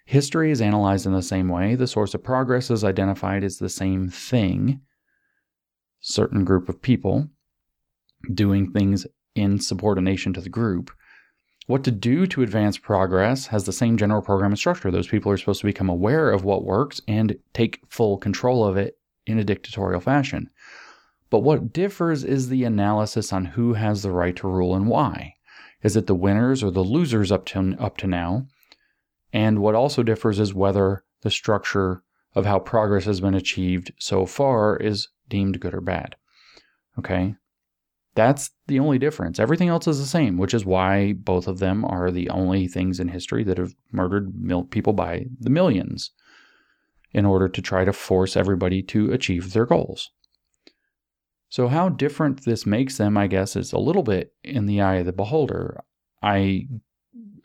History 0.05 0.51
is 0.51 0.61
analyzed 0.61 1.07
in 1.07 1.13
the 1.13 1.23
same 1.23 1.49
way, 1.49 1.73
the 1.73 1.87
source 1.87 2.13
of 2.13 2.23
progress 2.23 2.69
is 2.69 2.83
identified 2.83 3.43
as 3.43 3.57
the 3.57 3.69
same 3.69 4.09
thing, 4.09 4.81
certain 6.01 6.45
group 6.45 6.69
of 6.69 6.83
people 6.83 7.29
doing 8.31 8.71
things 8.71 9.07
in 9.33 9.59
subordination 9.59 10.33
to 10.33 10.41
the 10.41 10.49
group. 10.49 10.91
What 11.67 11.83
to 11.83 11.91
do 11.91 12.25
to 12.27 12.43
advance 12.43 12.77
progress 12.77 13.47
has 13.47 13.65
the 13.65 13.73
same 13.73 13.97
general 13.97 14.21
program 14.21 14.51
and 14.51 14.57
structure. 14.57 14.89
Those 14.89 15.09
people 15.09 15.31
are 15.31 15.37
supposed 15.37 15.59
to 15.59 15.67
become 15.67 15.89
aware 15.89 16.31
of 16.31 16.45
what 16.45 16.63
works 16.63 17.01
and 17.09 17.37
take 17.53 17.81
full 17.89 18.17
control 18.17 18.65
of 18.65 18.77
it 18.77 18.97
in 19.25 19.37
a 19.37 19.43
dictatorial 19.43 19.99
fashion. 19.99 20.49
But 21.29 21.39
what 21.39 21.73
differs 21.73 22.23
is 22.23 22.47
the 22.47 22.63
analysis 22.63 23.33
on 23.33 23.43
who 23.43 23.73
has 23.73 24.01
the 24.01 24.11
right 24.11 24.35
to 24.37 24.47
rule 24.47 24.75
and 24.75 24.87
why. 24.87 25.35
Is 25.83 25.97
it 25.97 26.07
the 26.07 26.15
winners 26.15 26.63
or 26.63 26.71
the 26.71 26.85
losers 26.85 27.33
up 27.33 27.45
to, 27.47 27.75
up 27.77 27.97
to 27.97 28.07
now? 28.07 28.47
And 29.33 29.59
what 29.59 29.75
also 29.75 30.03
differs 30.03 30.39
is 30.39 30.53
whether 30.53 31.03
the 31.21 31.29
structure 31.29 32.01
of 32.33 32.45
how 32.45 32.59
progress 32.59 33.03
has 33.03 33.19
been 33.19 33.33
achieved 33.33 33.91
so 33.99 34.25
far 34.25 34.77
is 34.77 35.09
deemed 35.27 35.59
good 35.59 35.73
or 35.73 35.81
bad. 35.81 36.15
Okay, 36.97 37.35
that's 38.17 38.49
the 38.65 38.79
only 38.79 38.97
difference. 38.97 39.39
Everything 39.39 39.69
else 39.69 39.87
is 39.87 39.99
the 39.99 40.07
same, 40.07 40.39
which 40.39 40.55
is 40.55 40.65
why 40.65 41.13
both 41.13 41.47
of 41.47 41.59
them 41.59 41.85
are 41.85 42.09
the 42.09 42.31
only 42.31 42.67
things 42.67 42.99
in 42.99 43.09
history 43.09 43.43
that 43.43 43.59
have 43.59 43.75
murdered 43.91 44.33
mil- 44.35 44.63
people 44.63 44.91
by 44.91 45.27
the 45.39 45.51
millions 45.51 46.09
in 47.13 47.27
order 47.27 47.47
to 47.47 47.61
try 47.61 47.85
to 47.85 47.93
force 47.93 48.35
everybody 48.35 48.81
to 48.81 49.11
achieve 49.11 49.53
their 49.53 49.67
goals. 49.67 50.09
So, 51.49 51.67
how 51.67 51.89
different 51.89 52.43
this 52.43 52.65
makes 52.65 52.97
them, 52.97 53.17
I 53.17 53.27
guess, 53.27 53.55
is 53.55 53.71
a 53.71 53.77
little 53.77 54.03
bit 54.03 54.33
in 54.43 54.65
the 54.65 54.81
eye 54.81 54.95
of 54.95 55.05
the 55.05 55.13
beholder. 55.13 55.79
I 56.23 56.67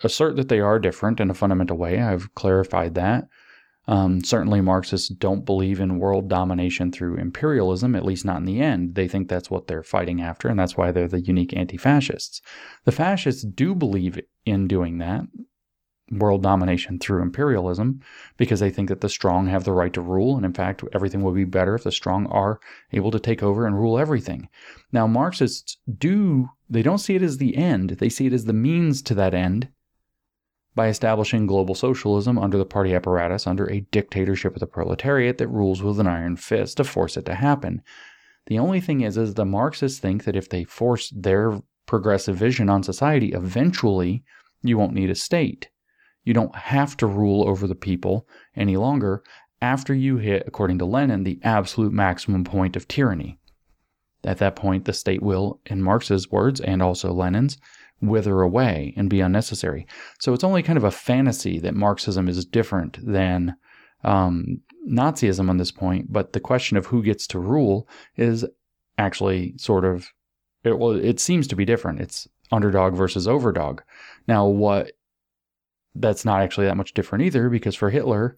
assert 0.02 0.36
that 0.36 0.48
they 0.48 0.60
are 0.60 0.78
different 0.78 1.20
in 1.20 1.28
a 1.28 1.34
fundamental 1.34 1.76
way. 1.76 2.00
I've 2.00 2.34
clarified 2.34 2.94
that. 2.94 3.28
Um, 3.88 4.22
certainly, 4.22 4.60
Marxists 4.60 5.08
don't 5.08 5.44
believe 5.44 5.80
in 5.80 5.98
world 5.98 6.28
domination 6.28 6.92
through 6.92 7.16
imperialism, 7.16 7.96
at 7.96 8.04
least 8.04 8.24
not 8.24 8.38
in 8.38 8.44
the 8.44 8.60
end. 8.60 8.94
They 8.94 9.08
think 9.08 9.28
that's 9.28 9.50
what 9.50 9.66
they're 9.66 9.82
fighting 9.82 10.20
after, 10.20 10.48
and 10.48 10.58
that's 10.58 10.76
why 10.76 10.92
they're 10.92 11.08
the 11.08 11.20
unique 11.20 11.56
anti 11.56 11.76
fascists. 11.76 12.40
The 12.84 12.92
fascists 12.92 13.42
do 13.42 13.74
believe 13.74 14.20
in 14.46 14.68
doing 14.68 14.98
that, 14.98 15.24
world 16.12 16.44
domination 16.44 17.00
through 17.00 17.22
imperialism, 17.22 18.00
because 18.36 18.60
they 18.60 18.70
think 18.70 18.88
that 18.88 19.00
the 19.00 19.08
strong 19.08 19.48
have 19.48 19.64
the 19.64 19.72
right 19.72 19.92
to 19.94 20.00
rule, 20.00 20.36
and 20.36 20.46
in 20.46 20.52
fact, 20.52 20.84
everything 20.92 21.22
would 21.22 21.34
be 21.34 21.44
better 21.44 21.74
if 21.74 21.82
the 21.82 21.90
strong 21.90 22.26
are 22.26 22.60
able 22.92 23.10
to 23.10 23.18
take 23.18 23.42
over 23.42 23.66
and 23.66 23.76
rule 23.76 23.98
everything. 23.98 24.48
Now, 24.92 25.08
Marxists 25.08 25.78
do, 25.98 26.50
they 26.70 26.82
don't 26.82 26.98
see 26.98 27.16
it 27.16 27.22
as 27.22 27.38
the 27.38 27.56
end, 27.56 27.90
they 27.90 28.08
see 28.08 28.26
it 28.26 28.32
as 28.32 28.44
the 28.44 28.52
means 28.52 29.02
to 29.02 29.14
that 29.14 29.34
end 29.34 29.70
by 30.74 30.88
establishing 30.88 31.46
global 31.46 31.74
socialism 31.74 32.38
under 32.38 32.56
the 32.56 32.64
party 32.64 32.94
apparatus 32.94 33.46
under 33.46 33.70
a 33.70 33.80
dictatorship 33.90 34.54
of 34.54 34.60
the 34.60 34.66
proletariat 34.66 35.38
that 35.38 35.48
rules 35.48 35.82
with 35.82 36.00
an 36.00 36.06
iron 36.06 36.36
fist 36.36 36.78
to 36.78 36.84
force 36.84 37.16
it 37.16 37.26
to 37.26 37.34
happen. 37.34 37.82
The 38.46 38.58
only 38.58 38.80
thing 38.80 39.02
is 39.02 39.16
is 39.16 39.34
the 39.34 39.44
Marxists 39.44 40.00
think 40.00 40.24
that 40.24 40.36
if 40.36 40.48
they 40.48 40.64
force 40.64 41.12
their 41.14 41.60
progressive 41.86 42.36
vision 42.36 42.70
on 42.70 42.82
society, 42.82 43.32
eventually 43.32 44.24
you 44.62 44.78
won't 44.78 44.94
need 44.94 45.10
a 45.10 45.14
state. 45.14 45.68
You 46.24 46.34
don't 46.34 46.54
have 46.54 46.96
to 46.98 47.06
rule 47.06 47.48
over 47.48 47.66
the 47.66 47.74
people 47.74 48.26
any 48.56 48.76
longer 48.76 49.22
after 49.60 49.94
you 49.94 50.16
hit, 50.16 50.44
according 50.46 50.78
to 50.78 50.84
Lenin, 50.84 51.24
the 51.24 51.38
absolute 51.42 51.92
maximum 51.92 52.44
point 52.44 52.76
of 52.76 52.88
tyranny. 52.88 53.38
At 54.24 54.38
that 54.38 54.56
point, 54.56 54.84
the 54.84 54.92
state 54.92 55.22
will, 55.22 55.60
in 55.66 55.82
Marx's 55.82 56.30
words 56.30 56.60
and 56.60 56.82
also 56.82 57.12
Lenin's, 57.12 57.58
wither 58.02 58.42
away 58.42 58.92
and 58.96 59.08
be 59.08 59.20
unnecessary. 59.20 59.86
So 60.18 60.34
it's 60.34 60.44
only 60.44 60.62
kind 60.62 60.76
of 60.76 60.84
a 60.84 60.90
fantasy 60.90 61.58
that 61.60 61.74
Marxism 61.74 62.28
is 62.28 62.44
different 62.44 62.98
than 63.04 63.56
um, 64.04 64.60
Nazism 64.88 65.48
on 65.48 65.56
this 65.56 65.70
point, 65.70 66.12
but 66.12 66.32
the 66.32 66.40
question 66.40 66.76
of 66.76 66.86
who 66.86 67.02
gets 67.02 67.26
to 67.28 67.38
rule 67.38 67.88
is 68.16 68.44
actually 68.98 69.54
sort 69.56 69.84
of 69.84 70.12
it, 70.64 70.78
well, 70.78 70.92
it 70.92 71.18
seems 71.18 71.46
to 71.48 71.56
be 71.56 71.64
different. 71.64 72.00
It's 72.00 72.28
underdog 72.50 72.94
versus 72.94 73.26
overdog. 73.26 73.80
Now, 74.28 74.46
what 74.46 74.92
that's 75.94 76.24
not 76.24 76.40
actually 76.40 76.66
that 76.66 76.76
much 76.76 76.94
different 76.94 77.24
either, 77.24 77.48
because 77.48 77.74
for 77.74 77.90
Hitler, 77.90 78.36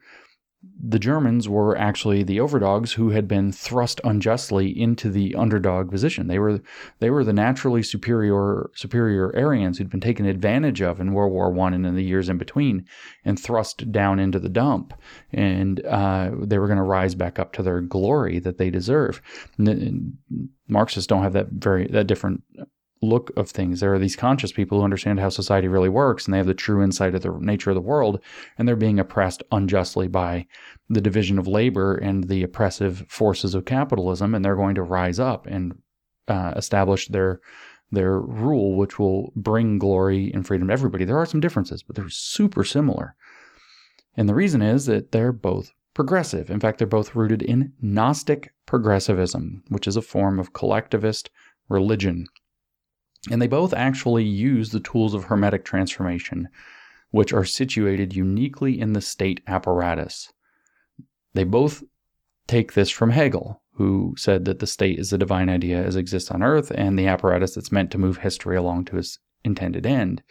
the 0.86 0.98
Germans 0.98 1.48
were 1.48 1.76
actually 1.78 2.22
the 2.22 2.40
overdogs 2.40 2.92
who 2.92 3.10
had 3.10 3.26
been 3.26 3.52
thrust 3.52 4.00
unjustly 4.04 4.68
into 4.68 5.10
the 5.10 5.34
underdog 5.34 5.90
position. 5.90 6.26
They 6.26 6.38
were 6.38 6.60
they 6.98 7.10
were 7.10 7.24
the 7.24 7.32
naturally 7.32 7.82
superior 7.82 8.70
superior 8.74 9.34
Aryans 9.34 9.78
who'd 9.78 9.90
been 9.90 10.00
taken 10.00 10.26
advantage 10.26 10.82
of 10.82 11.00
in 11.00 11.12
World 11.12 11.32
War 11.32 11.50
One 11.50 11.72
and 11.72 11.86
in 11.86 11.94
the 11.94 12.04
years 12.04 12.28
in 12.28 12.36
between, 12.36 12.84
and 13.24 13.40
thrust 13.40 13.90
down 13.92 14.18
into 14.18 14.38
the 14.38 14.48
dump. 14.48 14.92
And 15.32 15.84
uh, 15.86 16.32
they 16.38 16.58
were 16.58 16.68
going 16.68 16.76
to 16.78 16.82
rise 16.82 17.14
back 17.14 17.38
up 17.38 17.52
to 17.54 17.62
their 17.62 17.80
glory 17.80 18.38
that 18.40 18.58
they 18.58 18.70
deserve. 18.70 19.22
And 19.58 20.14
Marxists 20.68 21.06
don't 21.06 21.22
have 21.22 21.32
that 21.32 21.48
very 21.50 21.86
that 21.88 22.06
different 22.06 22.42
look 23.08 23.30
of 23.36 23.50
things. 23.50 23.80
There 23.80 23.94
are 23.94 23.98
these 23.98 24.16
conscious 24.16 24.52
people 24.52 24.78
who 24.78 24.84
understand 24.84 25.20
how 25.20 25.28
society 25.28 25.68
really 25.68 25.88
works 25.88 26.24
and 26.24 26.34
they 26.34 26.38
have 26.38 26.46
the 26.46 26.54
true 26.54 26.82
insight 26.82 27.14
of 27.14 27.22
the 27.22 27.36
nature 27.40 27.70
of 27.70 27.76
the 27.76 27.80
world, 27.80 28.20
and 28.58 28.66
they're 28.66 28.76
being 28.76 28.98
oppressed 28.98 29.42
unjustly 29.52 30.08
by 30.08 30.46
the 30.88 31.00
division 31.00 31.38
of 31.38 31.46
labor 31.46 31.94
and 31.94 32.24
the 32.24 32.42
oppressive 32.42 33.04
forces 33.08 33.54
of 33.54 33.64
capitalism, 33.64 34.34
and 34.34 34.44
they're 34.44 34.56
going 34.56 34.74
to 34.74 34.82
rise 34.82 35.18
up 35.18 35.46
and 35.46 35.78
uh, 36.28 36.52
establish 36.56 37.08
their 37.08 37.40
their 37.90 38.18
rule, 38.18 38.76
which 38.76 38.98
will 38.98 39.32
bring 39.36 39.78
glory 39.78 40.32
and 40.32 40.46
freedom 40.46 40.68
to 40.68 40.72
everybody. 40.72 41.04
There 41.04 41.18
are 41.18 41.26
some 41.26 41.40
differences, 41.40 41.82
but 41.82 41.94
they're 41.94 42.08
super 42.08 42.64
similar. 42.64 43.14
And 44.16 44.28
the 44.28 44.34
reason 44.34 44.62
is 44.62 44.86
that 44.86 45.12
they're 45.12 45.32
both 45.32 45.70
progressive. 45.94 46.50
In 46.50 46.60
fact, 46.60 46.78
they're 46.78 46.86
both 46.86 47.14
rooted 47.14 47.42
in 47.42 47.72
Gnostic 47.80 48.52
progressivism, 48.66 49.62
which 49.68 49.86
is 49.86 49.96
a 49.96 50.02
form 50.02 50.38
of 50.38 50.52
collectivist 50.52 51.30
religion. 51.68 52.26
And 53.30 53.40
they 53.40 53.46
both 53.46 53.72
actually 53.72 54.24
use 54.24 54.70
the 54.70 54.80
tools 54.80 55.14
of 55.14 55.24
Hermetic 55.24 55.64
transformation, 55.64 56.48
which 57.10 57.32
are 57.32 57.44
situated 57.44 58.14
uniquely 58.14 58.78
in 58.78 58.92
the 58.92 59.00
state 59.00 59.40
apparatus. 59.46 60.32
They 61.32 61.44
both 61.44 61.82
take 62.46 62.74
this 62.74 62.90
from 62.90 63.10
Hegel, 63.10 63.62
who 63.74 64.14
said 64.16 64.44
that 64.44 64.58
the 64.58 64.66
state 64.66 64.98
is 64.98 65.10
the 65.10 65.18
divine 65.18 65.48
idea 65.48 65.82
as 65.82 65.96
exists 65.96 66.30
on 66.30 66.42
earth 66.42 66.70
and 66.74 66.98
the 66.98 67.06
apparatus 67.06 67.54
that's 67.54 67.72
meant 67.72 67.90
to 67.92 67.98
move 67.98 68.18
history 68.18 68.56
along 68.56 68.84
to 68.86 68.98
its 68.98 69.18
intended 69.42 69.86
end. 69.86 70.22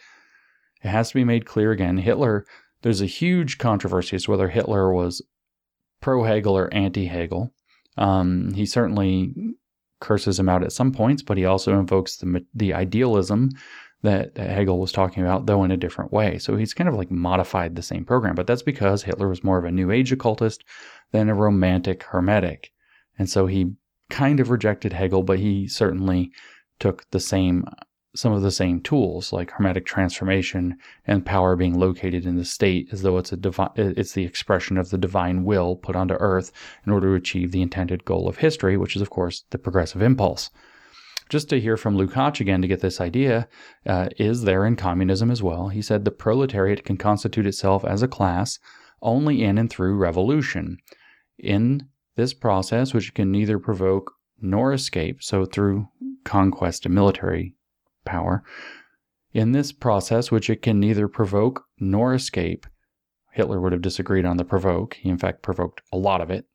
It 0.82 0.88
has 0.88 1.08
to 1.08 1.14
be 1.14 1.24
made 1.24 1.46
clear 1.46 1.72
again 1.72 1.98
Hitler, 1.98 2.46
there's 2.82 3.00
a 3.00 3.06
huge 3.06 3.58
controversy 3.58 4.16
as 4.16 4.24
to 4.24 4.30
whether 4.30 4.48
Hitler 4.48 4.92
was 4.92 5.22
pro 6.00 6.24
Hegel 6.24 6.56
or 6.56 6.72
anti 6.72 7.06
Hegel. 7.06 7.52
Um, 7.96 8.52
he 8.52 8.66
certainly 8.66 9.34
curses 10.00 10.38
him 10.38 10.48
out 10.48 10.62
at 10.62 10.72
some 10.72 10.92
points, 10.92 11.22
but 11.22 11.36
he 11.36 11.44
also 11.44 11.78
invokes 11.78 12.16
the 12.16 12.44
the 12.54 12.74
idealism 12.74 13.50
that, 14.02 14.36
Hegel 14.36 14.80
was 14.80 14.92
talking 14.92 15.22
about, 15.22 15.46
though 15.46 15.64
in 15.64 15.70
a 15.70 15.78
different 15.78 16.12
way. 16.12 16.36
So 16.36 16.56
he's 16.56 16.74
kind 16.74 16.88
of 16.88 16.94
like 16.94 17.10
modified 17.10 17.74
the 17.74 17.82
same 17.82 18.04
program, 18.04 18.34
but 18.34 18.46
that's 18.46 18.62
because 18.62 19.02
Hitler 19.02 19.28
was 19.28 19.42
more 19.42 19.56
of 19.58 19.64
a 19.64 19.70
New 19.70 19.90
Age 19.90 20.12
occultist 20.12 20.62
than 21.12 21.30
a 21.30 21.34
romantic 21.34 22.02
hermetic, 22.02 22.70
and 23.18 23.30
so 23.30 23.46
he 23.46 23.72
kind 24.10 24.40
of 24.40 24.50
rejected 24.50 24.92
Hegel, 24.92 25.22
but 25.22 25.38
he 25.38 25.66
certainly 25.66 26.32
took 26.78 27.08
the 27.10 27.20
same 27.20 27.64
some 28.14 28.32
of 28.32 28.42
the 28.42 28.50
same 28.50 28.80
tools 28.80 29.32
like 29.32 29.50
hermetic 29.50 29.84
transformation 29.84 30.76
and 31.06 31.26
power 31.26 31.56
being 31.56 31.76
located 31.78 32.24
in 32.24 32.36
the 32.36 32.44
state 32.44 32.88
as 32.92 33.02
though 33.02 33.18
it's 33.18 33.32
a 33.32 33.36
divine 33.36 33.70
it's 33.76 34.12
the 34.12 34.24
expression 34.24 34.78
of 34.78 34.90
the 34.90 34.98
divine 34.98 35.44
will 35.44 35.74
put 35.74 35.96
onto 35.96 36.14
earth 36.14 36.52
in 36.86 36.92
order 36.92 37.08
to 37.08 37.14
achieve 37.14 37.50
the 37.50 37.62
intended 37.62 38.04
goal 38.04 38.28
of 38.28 38.38
history 38.38 38.76
which 38.76 38.94
is 38.94 39.02
of 39.02 39.10
course 39.10 39.44
the 39.50 39.58
progressive 39.58 40.00
impulse. 40.00 40.50
Just 41.28 41.48
to 41.48 41.60
hear 41.60 41.76
from 41.76 41.96
Lukács 41.96 42.40
again 42.40 42.62
to 42.62 42.68
get 42.68 42.80
this 42.80 43.00
idea 43.00 43.48
uh, 43.86 44.08
is 44.16 44.42
there 44.42 44.64
in 44.64 44.76
communism 44.76 45.30
as 45.30 45.42
well? 45.42 45.68
He 45.68 45.82
said 45.82 46.04
the 46.04 46.10
proletariat 46.10 46.84
can 46.84 46.96
constitute 46.96 47.46
itself 47.46 47.84
as 47.84 48.02
a 48.02 48.08
class 48.08 48.60
only 49.02 49.42
in 49.42 49.58
and 49.58 49.68
through 49.68 49.96
revolution. 49.96 50.78
In 51.38 51.88
this 52.14 52.32
process 52.32 52.94
which 52.94 53.12
can 53.12 53.32
neither 53.32 53.58
provoke 53.58 54.12
nor 54.40 54.72
escape 54.72 55.20
so 55.20 55.44
through 55.44 55.88
conquest 56.24 56.86
and 56.86 56.94
military 56.94 57.56
power. 58.04 58.42
In 59.32 59.52
this 59.52 59.72
process, 59.72 60.30
which 60.30 60.48
it 60.48 60.62
can 60.62 60.78
neither 60.78 61.08
provoke 61.08 61.64
nor 61.78 62.14
escape, 62.14 62.66
Hitler 63.32 63.60
would 63.60 63.72
have 63.72 63.82
disagreed 63.82 64.24
on 64.24 64.36
the 64.36 64.44
provoke. 64.44 64.94
He, 64.94 65.08
in 65.08 65.18
fact, 65.18 65.42
provoked 65.42 65.82
a 65.92 65.96
lot 65.96 66.20
of 66.20 66.30
it. 66.30 66.46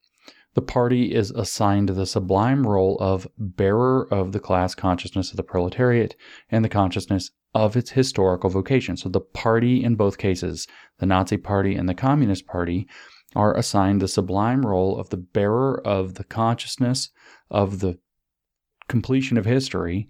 The 0.55 0.61
party 0.61 1.13
is 1.13 1.31
assigned 1.31 1.89
the 1.89 2.05
sublime 2.05 2.65
role 2.65 2.97
of 2.99 3.27
bearer 3.37 4.07
of 4.11 4.31
the 4.31 4.39
class 4.39 4.75
consciousness 4.75 5.31
of 5.31 5.37
the 5.37 5.43
proletariat 5.43 6.15
and 6.49 6.65
the 6.65 6.69
consciousness 6.69 7.31
of 7.53 7.75
its 7.75 7.91
historical 7.91 8.49
vocation. 8.49 8.97
So 8.97 9.09
the 9.09 9.21
party 9.21 9.83
in 9.83 9.95
both 9.95 10.17
cases, 10.17 10.67
the 10.99 11.05
Nazi 11.05 11.37
Party 11.37 11.75
and 11.75 11.87
the 11.87 11.93
Communist 11.93 12.47
Party, 12.47 12.87
are 13.35 13.55
assigned 13.55 14.01
the 14.01 14.07
sublime 14.07 14.65
role 14.65 14.97
of 14.97 15.09
the 15.09 15.17
bearer 15.17 15.85
of 15.85 16.15
the 16.15 16.23
consciousness 16.23 17.09
of 17.51 17.79
the 17.79 17.99
completion 18.87 19.37
of 19.37 19.45
history 19.45 20.09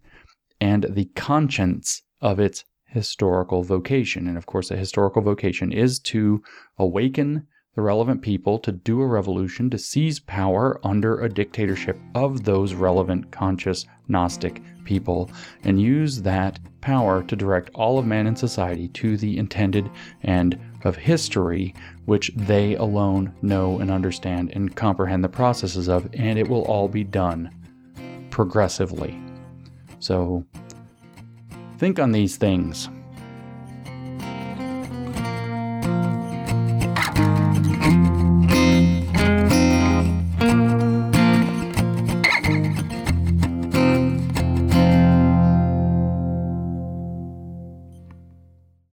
and 0.61 0.85
the 0.89 1.05
conscience 1.15 2.01
of 2.21 2.39
its 2.39 2.65
historical 2.85 3.63
vocation. 3.63 4.27
And 4.27 4.37
of 4.37 4.45
course, 4.45 4.71
a 4.71 4.77
historical 4.77 5.21
vocation 5.21 5.71
is 5.71 5.99
to 5.99 6.41
awaken 6.77 7.47
the 7.75 7.81
relevant 7.83 8.21
people 8.21 8.57
to 8.59 8.71
do 8.71 8.99
a 8.99 9.07
revolution, 9.07 9.69
to 9.69 9.77
seize 9.77 10.19
power 10.19 10.79
under 10.83 11.21
a 11.21 11.29
dictatorship 11.29 11.97
of 12.15 12.43
those 12.43 12.73
relevant 12.73 13.31
conscious 13.31 13.85
Gnostic 14.07 14.61
people, 14.83 15.29
and 15.63 15.79
use 15.79 16.21
that 16.23 16.59
power 16.81 17.23
to 17.23 17.35
direct 17.35 17.69
all 17.75 17.99
of 17.99 18.07
man 18.07 18.25
in 18.25 18.35
society 18.35 18.87
to 18.89 19.17
the 19.17 19.37
intended 19.37 19.89
end 20.23 20.59
of 20.83 20.95
history, 20.95 21.75
which 22.05 22.31
they 22.35 22.75
alone 22.75 23.31
know 23.43 23.79
and 23.79 23.91
understand 23.91 24.51
and 24.55 24.75
comprehend 24.75 25.23
the 25.23 25.29
processes 25.29 25.87
of, 25.87 26.09
and 26.15 26.39
it 26.39 26.49
will 26.49 26.63
all 26.63 26.87
be 26.87 27.03
done 27.03 27.51
progressively. 28.31 29.17
So 29.99 30.45
think 31.77 31.99
on 31.99 32.11
these 32.11 32.37
things. 32.37 32.89